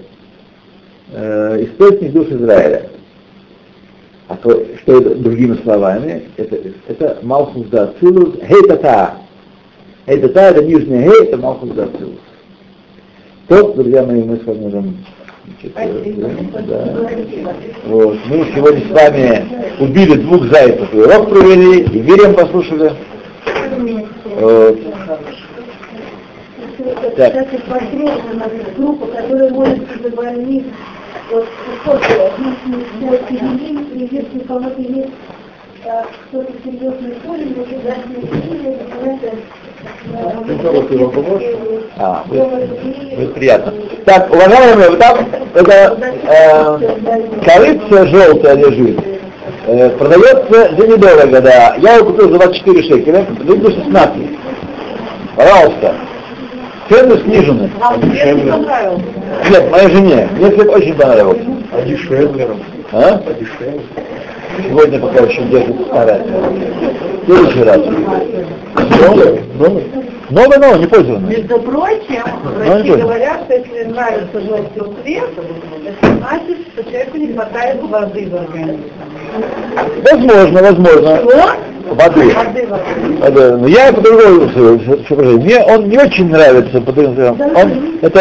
Э, 1.13 1.65
источник 1.65 2.13
душ 2.13 2.29
Израиля. 2.29 2.91
А 4.29 4.37
то, 4.37 4.51
что 4.83 4.99
это 4.99 5.15
другими 5.15 5.57
словами? 5.63 6.25
Это, 6.37 6.59
это 6.89 7.19
Малхус 7.23 7.67
да 7.69 7.85
Ацилус, 7.85 8.35
Хейтата. 8.45 9.15
Хейтата 10.07 10.41
это 10.41 10.65
нижняя 10.65 11.11
Хей, 11.11 11.29
это 11.29 11.37
Малхус 11.37 11.71
да 11.71 11.85
Ацилус. 11.85 12.21
То, 13.49 13.73
друзья 13.75 14.03
мои, 14.03 14.23
мы 14.23 14.37
с 14.39 14.45
вами 14.45 14.59
можем 14.59 14.97
да. 16.67 17.09
Вот. 17.87 18.19
Мы 18.27 18.47
сегодня 18.55 18.81
с 18.81 18.91
вами 18.91 19.47
убили 19.81 20.15
двух 20.15 20.45
зайцев, 20.53 20.93
и 20.93 20.99
урок 20.99 21.31
провели, 21.31 21.83
и 21.83 22.01
Мириам 22.03 22.35
послушали. 22.35 22.93
Вот. 24.25 24.79
Так. 27.17 27.35
Вот, 31.31 31.47
фото, 31.85 32.33
если 33.95 34.39
у 34.39 34.45
кого-то 34.47 34.81
есть 34.81 35.11
кто-то 36.29 36.53
серьезный 36.65 37.15
корень, 37.27 37.55
вот 37.55 37.69
его 40.91 41.09
поможешь? 41.09 41.55
А, 41.97 42.25
будет, 42.27 42.49
будет 43.17 43.35
приятно. 43.35 43.73
Так, 44.05 44.33
уважаемые, 44.33 44.91
вот 44.91 44.99
там 44.99 45.19
это 45.55 45.97
э, 46.27 46.79
корыца 47.45 48.07
желтая 48.07 48.57
лежит. 48.57 48.99
Э, 49.67 49.91
продается 49.91 50.75
за 50.77 50.87
недорого, 50.87 51.41
да. 51.41 51.77
Я 51.79 51.95
его 51.97 52.07
купил 52.07 52.31
за 52.31 52.39
24 52.39 52.83
шекеля, 52.83 53.27
выйду 53.41 53.71
16. 53.71 54.13
Пожалуйста. 55.37 55.95
Цены 56.89 57.19
снижены. 57.19 57.71
Вам 57.81 58.01
цвет 58.01 58.37
не 58.45 58.51
понравился? 58.51 59.05
Нет, 59.51 59.71
моей 59.71 59.89
жене. 59.91 60.29
Мне 60.37 60.51
цвет 60.51 60.69
очень 60.69 60.95
понравился. 60.95 61.45
А 61.73 61.83
дешевле? 61.83 62.49
А? 62.93 63.21
А 63.27 63.33
дешевле? 63.35 63.81
Сегодня 64.69 64.99
пока 65.01 65.21
еще 65.25 65.43
держит 65.43 65.87
старая. 65.89 66.23
Следующий 67.27 67.63
раз. 67.65 67.79
Новый? 67.79 69.41
Новый? 69.59 69.85
Новый, 70.29 70.59
новый, 70.59 70.79
не 70.81 70.87
пользованный. 70.87 71.37
Между 71.37 71.59
прочим, 71.61 72.23
Ну, 72.43 72.51
врачи 72.51 72.89
понял. 72.91 73.03
говорят, 73.07 73.41
что 73.45 73.55
если 73.55 73.85
нравится 73.85 74.41
желтый 74.41 74.83
цвет, 75.05 75.31
это 75.85 76.07
значит, 76.17 76.59
что 76.73 76.83
человеку 76.85 77.17
не 77.17 77.33
хватает 77.33 77.83
воды 77.83 78.29
в 78.29 78.35
организме. 78.35 78.79
Возможно, 80.11 80.63
возможно. 80.63 81.17
Что? 81.19 81.53
Воды. 81.91 82.35
Воды. 82.35 82.69
Это, 83.23 83.57
ну, 83.57 83.67
я 83.67 83.93
по-другому 83.93 84.51
соображаю. 85.09 85.41
Мне 85.41 85.59
он 85.63 85.89
не 85.89 85.99
очень 85.99 86.29
нравится, 86.31 86.81
потому 86.81 87.15
что 87.15 87.37
он, 87.55 87.99
это 88.03 88.21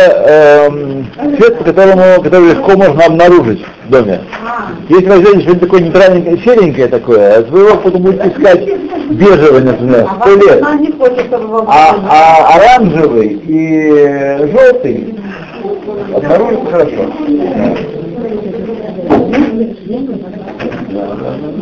эм, 0.70 1.08
цвет, 1.38 1.58
по 1.58 1.64
которому, 1.64 2.22
который 2.22 2.50
легко 2.52 2.78
можно 2.78 3.06
обнаружить 3.06 3.66
в 3.88 3.90
доме. 3.90 4.22
А, 4.46 4.72
Если 4.90 5.06
возьмете 5.06 5.42
что-нибудь 5.42 5.60
такое 5.62 5.82
нейтральненькое, 5.82 6.38
серенькое 6.38 6.88
такое, 6.88 7.42
то 7.42 7.52
вы 7.52 7.60
его 7.62 7.78
потом 7.78 8.02
будете 8.02 8.28
искать 8.30 8.66
бежевый, 9.10 9.62
например, 9.64 10.08
а 10.10 10.22
сто 10.22 10.36
лет. 10.36 10.60
его 10.60 11.66
А, 11.68 11.96
а 12.08 12.56
оранжевый 12.56 13.42
и 13.46 14.52
желтый 14.52 15.16
обнаружится 16.14 16.72
хорошо. 16.72 17.06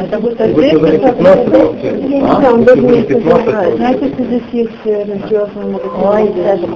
Это 0.01 0.19
будет 0.21 0.39
15 0.39 0.63
Я 1.83 1.91
не 1.93 2.21
знаю, 2.21 2.55
он 2.55 2.65
даже 2.65 2.81
не 2.83 3.03
15 3.03 3.45
собирает. 3.45 3.77
Знаете, 3.77 4.09
что 4.09 4.25
здесь 4.25 4.43
есть 4.53 4.71
э, 4.85 5.05
религиозные 5.05 5.67
магазины? 5.67 5.93
Ой, 6.05 6.33
даже 6.49 6.67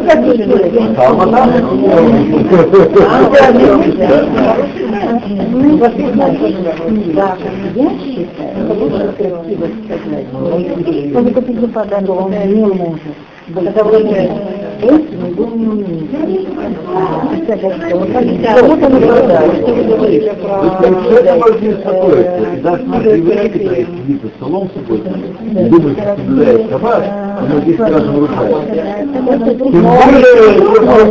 как 0.00 0.20
вы 0.22 0.36
делаете? 0.36 0.80
Да, 7.14 7.36
я 7.74 7.90
считаю, 7.98 8.56
лучше 8.78 9.12
красиво 9.16 9.66
сказать. 9.84 10.26
Можно 11.12 11.30
купить 11.32 11.60
за 11.60 11.68
подарок, 11.68 12.10
он 12.10 12.30
не 12.30 12.66
может. 12.66 13.00
Это 13.56 13.84
уже 13.84 13.98
вот 15.38 15.52
он. 15.52 15.80
И 22.54 22.60
даже 22.60 22.84
наши 22.84 23.08
евреи, 23.08 23.48
которые 23.48 23.86
сидят 23.86 24.22
за 24.22 24.28
столом 24.36 24.70
субботы, 24.74 25.10
и 25.50 25.64
думают, 25.68 25.98
что 25.98 26.16
соблюдает 26.16 26.70
шаббат, 26.70 27.02
но 27.48 27.60
здесь 27.60 27.76
сразу 27.76 28.06
нарушает. 28.12 28.56
Тем 29.14 29.82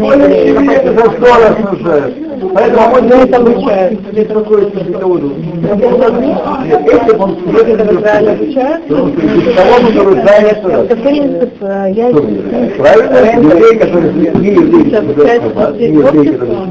более, 0.05 0.34
это 0.75 0.89
за 0.93 1.03
сто 1.11 1.25
раз 1.25 1.55
нарушает. 1.63 2.13
Поэтому 2.54 2.96
он 2.96 3.06
не 3.06 3.24
это 3.24 3.38
обучает. 3.38 4.14
Не 4.14 4.26
проходит 4.26 4.74
по 4.74 4.80
психологу. 4.80 5.32
Если 6.86 7.18
он 7.18 7.36
себе 7.38 7.64
то 8.88 8.96
он 8.96 9.12
психологу 9.14 9.94
нарушает 9.94 10.58
сто 10.60 10.70
раз. 10.70 10.86
Это 10.86 10.96
принцип, 10.98 11.54
э, 11.62 11.92
я 11.94 12.10
Правильно? 12.78 13.54
Евреи, 13.54 13.78
которые 13.78 14.14
не 14.14 14.26
евреи, 14.26 14.94
соблюдают 14.94 15.44
шаббат, 15.44 15.76
не 15.78 15.86
евреи, 15.88 16.32
которые 16.34 16.66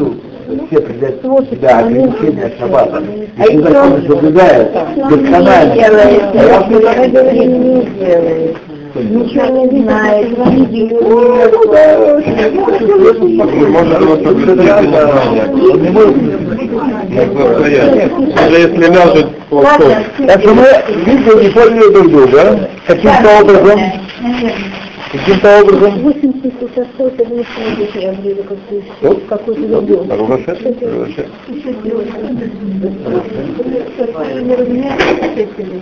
ну, 0.49 0.67
все 0.69 0.79
определяют 0.79 1.21
себя 1.51 1.79
ограничения 1.79 2.53
шаббата. 2.59 3.03
А 3.39 3.43
Если 3.47 3.63
закон 3.63 4.07
соблюдают 4.07 4.73
досконально, 4.73 5.75
а. 8.97 9.03
Ничего 9.03 9.67
не 9.67 9.83
знает. 9.83 10.39
Можно 13.69 13.99
было 13.99 14.17
соблюдать 14.23 14.85
Он 15.73 15.83
не 15.83 15.91
может 15.91 16.17
Даже 18.35 18.57
если 18.57 18.87
ляжет 18.87 19.29
плохой. 19.49 19.95
Так 20.27 20.41
что 20.41 20.55
мы 20.55 20.67
видели 21.05 21.45
не 21.45 21.51
поняли 21.51 21.93
друг 21.93 22.11
друга. 22.11 22.69
Каким-то 22.87 23.41
образом, 23.41 23.81
каким-то 25.13 25.61
образом, 25.63 26.03
80 26.03 26.75
часов, 26.75 26.89
это 26.99 27.25
не 27.27 27.45
смотрите, 27.45 28.01
я 28.01 28.13
говорю, 28.13 28.43
какую-то 28.43 29.21
какую-то 29.29 29.61
любовь. 29.61 30.09
Разрушает? 30.09 30.83
Разрушает. 30.83 31.31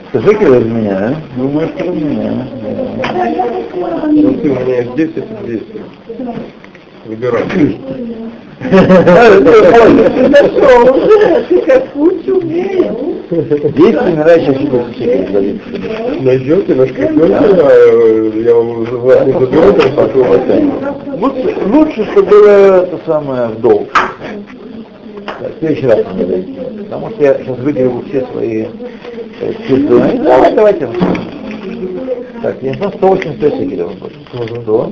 скажи 0.08 0.34
из 0.60 0.66
меня, 0.66 0.96
а? 0.96 1.14
Думаешь, 1.36 1.70
что 1.76 1.84
меня, 1.90 2.32
Ну 4.10 4.34
ты 4.34 4.50
у 4.50 4.54
меня 4.54 4.82
10 4.96 5.16
и 5.16 5.20
10. 5.46 5.62
Выбирай. 7.06 7.44
Ты 11.48 11.60
как 11.60 11.96
лучше 11.96 12.32
умеешь. 12.32 13.13
Здесь 13.30 13.94
не 14.02 14.16
нравится 14.16 14.54
что 14.54 14.84
Найдете, 16.20 16.74
нашкрепнете, 16.74 17.34
а 17.34 17.72
я 18.34 18.54
вам 18.54 18.84
вас 18.84 19.26
не 19.26 19.32
заберу, 19.32 19.72
Лучше, 21.18 21.56
лучше, 21.66 22.04
чтобы 22.12 22.28
было 22.28 22.82
это 22.82 23.00
самое 23.06 23.48
в 23.48 23.60
долг. 23.60 23.88
В 25.40 25.58
следующий 25.58 25.86
раз 25.86 26.04
надо 26.04 26.26
зайти. 26.26 26.54
Потому 26.80 27.10
что 27.10 27.22
я 27.22 27.34
сейчас 27.34 27.58
выдержу 27.58 28.04
все 28.08 28.26
свои 28.32 28.66
э, 29.40 29.52
чувства. 29.66 30.10
Ну, 30.12 30.24
Давай, 30.24 30.52
давайте. 30.52 30.88
Так, 32.42 32.62
я 32.62 32.70
не 32.70 32.76
знаю, 32.76 32.92
185 32.96 33.54
шекелей 33.54 33.84
будет. 33.84 34.12
Что? 34.62 34.90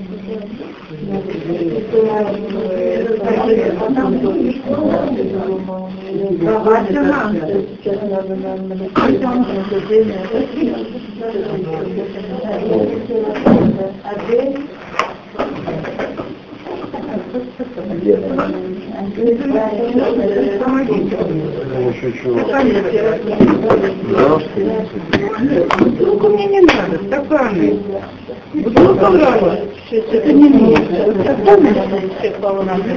надо 8.09 8.35
нам... 8.35 8.71
Еще 21.89 22.13
чего? 22.21 22.35
Бутылку 25.79 26.29
мне 26.29 26.45
не 26.45 26.61
надо, 26.61 26.99
стаканы. 27.07 27.79
Бутылка 28.53 29.09
надо. 29.09 29.59
Это 29.89 30.31
не 30.31 30.49
мне. 30.49 30.77
Стаканы 31.23 31.69
все 32.19 32.29
полноты. 32.39 32.93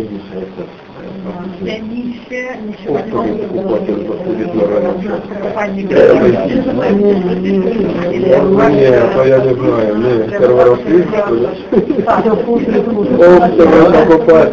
Еще 0.00 0.14
мешается. 0.14 0.89
Не, 8.70 8.90
то 9.14 9.24
я 9.24 9.38
не 9.38 9.54
знаю. 9.54 9.96
Не, 9.96 10.12
первый 10.30 10.64
раз 10.64 10.78
видишь, 10.86 11.08
что 11.08 11.34
ли? 11.34 11.48
Ох, 13.18 13.44
ты 13.50 13.62
меня 13.66 13.90
покупает. 14.06 14.50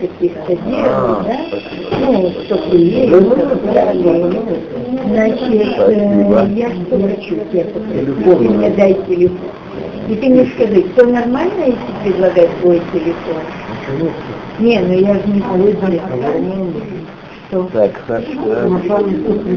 Каких-то 0.00 0.52
дел, 0.56 0.92
да? 1.26 1.38
Ну, 2.00 2.30
что 2.44 2.56
Значит, 5.08 5.78
э, 5.78 6.46
я 6.54 6.68
что 6.70 6.96
мне 8.36 8.70
дай 8.70 8.94
телефон. 9.06 9.50
И 10.08 10.14
ты 10.16 10.28
мне 10.28 10.46
скажи, 10.54 10.84
все 10.92 11.06
нормально, 11.06 11.64
если 11.64 11.92
предлагать 12.02 12.50
свой 12.60 12.82
телефон? 12.92 13.42
Не, 14.58 14.80
ну 14.80 14.92
я 14.92 15.14
же 15.14 15.22
не 15.26 15.40
пользуюсь. 15.40 16.00
Что? 17.48 17.68
Так, 17.72 17.90
хорошо. 18.06 18.28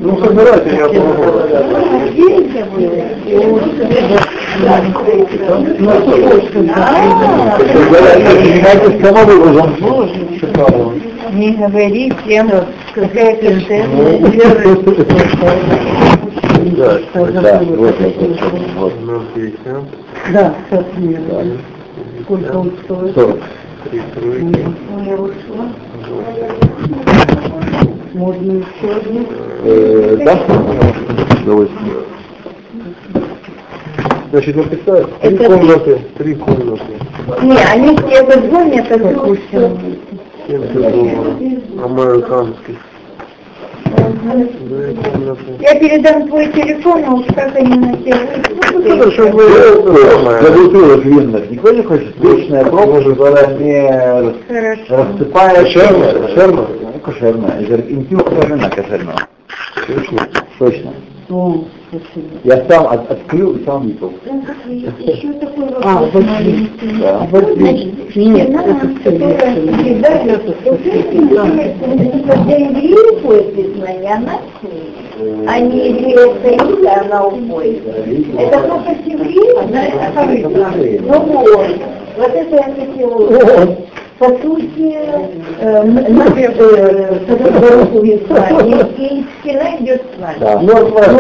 Ну, 0.02 0.18
собирайте, 0.24 0.76
я 0.76 0.88
помогу. 0.88 1.24
А 4.68 4.82
где 4.82 5.14
это 5.22 5.40
Занимайтесь 8.32 9.02
самовывозом. 9.02 9.70
Шикарно. 10.40 10.94
Не 11.34 11.52
говори 11.54 12.14
всем, 12.24 12.52
какая 12.94 13.36
концертная 13.36 14.20
Да, 16.78 17.00
да, 17.14 17.60
вот, 17.64 17.96
вот, 18.00 18.16
вот. 18.76 18.94
0,50. 20.26 20.32
Да, 20.34 20.56
как 20.70 20.98
мне. 20.98 21.20
Сколько 22.24 22.58
он 22.58 22.72
стоит? 22.84 23.16
40. 23.16 23.40
Три 23.90 24.02
тройки. 24.16 24.66
Можно 28.14 28.52
еще 28.54 28.96
один? 28.96 29.28
Э, 29.64 30.18
да? 30.26 30.36
С 31.36 31.42
удовольствием. 31.42 31.98
Значит, 34.32 34.56
написать 34.56 35.20
три 35.22 35.36
Это- 35.36 35.46
комнаты. 35.46 36.00
Три 36.18 36.36
комнаты. 36.36 36.84
Не, 37.44 37.58
они 37.58 37.98
все 37.98 38.24
позвонят, 38.24 38.92
а 38.92 38.98
ты 39.00 39.16
слушай. 39.16 39.72
Американский. 41.84 42.78
Я 45.60 45.76
передам 45.80 46.28
твой 46.28 46.48
телефон, 46.52 47.04
а 47.06 47.14
уж 47.14 47.26
как 47.36 47.56
они 47.56 47.76
на 47.78 47.96
тебя 47.98 48.18
выйдут. 48.18 49.00
Хорошо, 49.00 49.32
Для 50.42 50.52
бутылок 50.52 51.06
винных 51.06 51.52
никто 51.52 51.72
не 51.72 51.84
хочет 51.84 52.16
вечная 52.20 52.66
пробка, 52.66 53.04
которая 53.10 53.48
не 53.58 54.44
Хорошо. 54.48 54.96
рассыпается. 54.96 55.64
Кошерная, 55.64 56.14
кошерная? 56.14 56.68
Ну, 56.82 57.00
кошерная. 57.00 57.60
Вина 57.60 58.70
кошерного. 58.70 59.20
Точно. 60.60 60.94
О, 61.28 61.56
спасибо. 61.90 62.38
Я 62.44 62.64
сам 62.68 62.88
от, 62.88 63.10
открыл 63.10 63.56
и 63.56 63.66
сам 63.66 63.84
выпил. 63.84 64.14
Еще 64.68 65.34
такой 65.34 65.66
вопрос. 65.66 65.84
А, 65.84 66.06
вот 66.14 66.24
здесь. 66.24 66.70
Да. 67.00 67.28
Вот 67.32 67.56
здесь. 67.56 68.16
Нет, 68.16 68.50
это 68.50 68.80
Когда 72.28 72.56
евреи 72.56 73.22
ходят 73.22 73.54
без 73.56 73.76
знания, 73.76 74.14
она 74.14 74.40
с 74.60 74.64
ней. 74.64 75.48
А 75.48 75.60
не 75.60 76.14
а 76.86 77.02
она 77.02 77.26
уходит. 77.26 77.82
Это 78.38 78.60
просто 78.60 78.96
с 79.04 79.08
евреем, 79.08 79.72
да? 79.72 79.84
Ну 81.02 81.20
вот. 81.22 81.68
Вот 82.18 82.34
это 82.34 82.56
я 82.56 82.64
хотела 82.64 83.78
узнать. 84.20 84.20
По 84.20 84.28
сути, 84.42 84.96
э, 85.60 85.78
м- 85.82 85.98
м- 85.98 86.34
э, 86.38 87.20
дорогу 87.60 88.06
с 88.06 88.30
вами, 88.30 88.86
и 88.98 89.26
стена 89.42 89.78
идет 89.80 90.02
с 90.02 90.22
вами. 90.22 90.38
Да. 90.40 90.60
Ну, 90.62 90.72
это 90.72 91.16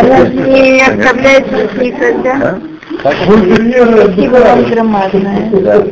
она 0.00 0.18
не 0.28 0.80
оставляется 0.80 1.56
никогда. 1.80 2.58
Так, 3.02 3.14
Спасибо 3.14 4.36
вам 4.36 4.64
громадное. 4.64 5.50
Да. 5.52 5.82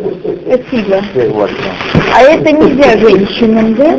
Спасибо. 0.46 0.96
А 2.14 2.22
это 2.22 2.52
нельзя 2.52 2.98
женщинам, 2.98 3.74
да? 3.74 3.90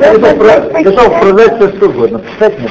да. 0.00 0.82
Готов 0.82 1.20
продать 1.20 1.56
все 1.56 1.68
что 1.76 1.86
угодно. 1.88 2.18
Писать 2.18 2.58
нет, 2.60 2.70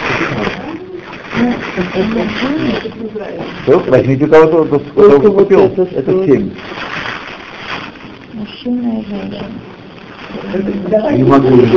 Все, 3.64 3.80
возьмите 3.88 4.26
у 4.26 4.28
кого-то, 4.30 4.66
кто- 4.66 4.80
кто 4.80 5.20
вот 5.20 5.36
купил. 5.38 5.60
это 5.62 5.84
Это 5.84 6.12
стоит. 6.12 6.26
семь. 6.30 6.50
Мужчина 8.34 9.00
и 9.00 9.06
женщина. 9.06 9.46
Не 11.12 11.24
могу 11.24 11.48
уже. 11.50 11.68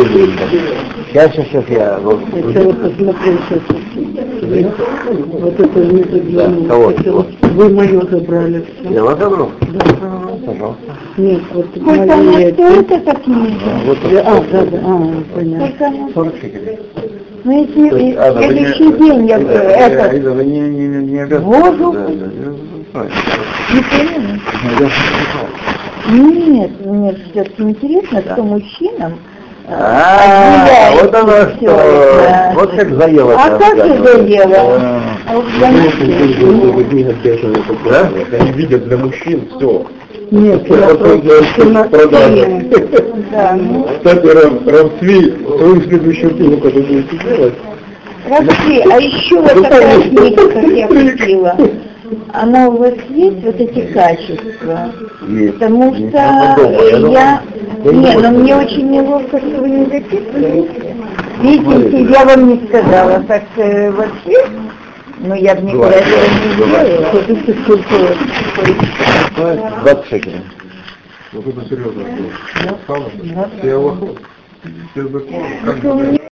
Сейчас, 1.10 1.32
сейчас, 1.32 1.46
сейчас 1.48 1.64
я... 1.68 1.98
вот- 2.00 2.20
Это 2.32 2.60
вот 2.64 2.82
посмотри 2.82 3.38
сейчас. 3.48 3.60
Вот 5.40 5.60
это 5.60 5.84
не 5.84 6.02
Да, 6.34 6.72
кого? 6.72 7.26
Вы 7.54 7.68
мое 7.68 8.00
забрали. 8.06 8.64
Я 8.90 9.02
вас 9.04 9.18
забрал? 9.18 9.50
Пожалуйста. 10.46 10.96
Нет, 11.16 11.40
вот 11.52 11.66
Сколько 11.76 12.02
она 12.02 12.32
стоит, 12.32 12.90
эта 12.90 13.14
книга? 13.20 13.80
Вот 13.86 13.98
А, 14.04 14.44
да, 14.50 14.64
да, 14.64 14.78
а, 14.84 15.22
понятно. 15.34 15.66
Сколько 15.66 15.86
она 15.86 16.08
40 16.14 16.34
шекелей. 16.40 16.78
Ну, 17.44 17.60
если 17.60 17.90
То 17.90 17.96
есть, 17.96 18.18
Анна, 18.18 18.40
вы 18.40 18.54
не- 18.54 18.66
следующий 18.66 18.92
день 18.98 19.26
я 19.26 19.36
Лиза, 19.38 19.52
это 19.52 20.16
Лиза, 20.16 20.30
вы 20.30 20.44
не, 20.44 20.60
не, 20.60 20.88
не, 20.88 21.06
не 21.12 21.18
обязаны. 21.20 21.44
Воду? 21.44 21.92
Да, 21.92 22.06
да, 22.06 22.14
я 22.14 22.52
знаю. 22.90 23.10
не. 26.08 26.50
Нет, 26.50 26.86
мне 26.86 27.16
все-таки 27.30 27.62
интересно, 27.62 28.22
что 28.22 28.42
мужчинам 28.42 29.18
э, 29.66 29.72
А, 29.72 30.90
вот 30.92 31.14
оно 31.14 31.32
что. 31.56 32.52
Вот 32.54 32.70
как 32.76 32.94
заело. 32.94 33.34
А 33.34 33.58
как 33.58 33.76
же 33.76 34.02
заело? 34.02 34.78
А. 34.80 35.02
Они 38.40 38.52
видят 38.52 38.84
для 38.84 38.96
мужчин 38.96 39.48
все. 39.56 39.86
Нет, 40.30 40.68
я 40.68 40.88
ну, 43.56 43.86
Кстати, 43.96 44.26
Рав- 44.26 44.66
Равцви, 44.66 45.34
свою 45.46 45.80
следующую 45.82 46.30
книгу, 46.34 46.56
которую 46.56 46.86
будете 46.86 47.16
делать, 47.18 47.54
Расскажи, 48.26 48.82
а 48.90 49.00
еще 49.00 49.40
вот 49.40 49.62
такая 49.62 50.00
книга, 50.00 50.48
как 50.48 50.64
я 50.64 50.88
купила, 50.88 51.56
она 52.32 52.68
у 52.68 52.78
вас 52.78 52.94
есть, 53.10 53.44
вот 53.44 53.60
эти 53.60 53.80
качества? 53.92 54.92
Есть. 55.28 55.54
Потому 55.54 55.94
что 55.94 56.56
дома, 56.56 57.12
я 57.12 57.42
не 57.84 58.16
но 58.16 58.30
мне 58.30 58.56
очень 58.56 58.90
неловко, 58.90 59.38
что 59.38 59.60
вы 59.60 59.68
не 59.68 59.84
записываете. 59.84 60.96
Видите, 61.42 62.12
я 62.12 62.24
вам 62.24 62.48
не 62.48 62.66
сказала, 62.66 63.22
так 63.28 63.42
э, 63.56 63.90
вообще, 63.90 64.46
ну 65.18 65.34
я 65.34 65.54
бы 65.54 65.62
никогда 65.62 65.88
Бывает. 65.88 66.06
этого 66.06 66.24
не 66.28 66.54
сделала. 66.54 67.10
Смотрите, 67.10 67.62
сколько 67.62 67.94
20 69.82 70.06
шекелей. 70.08 70.40
вот 71.32 71.46
это 71.46 71.68
серьезно. 71.68 72.04
Я 73.62 73.78
лоху. 73.78 74.16
Все 74.92 75.08
закон. 75.08 75.44
Ну, 75.82 75.90
у 75.90 76.00
меня 76.00 76.23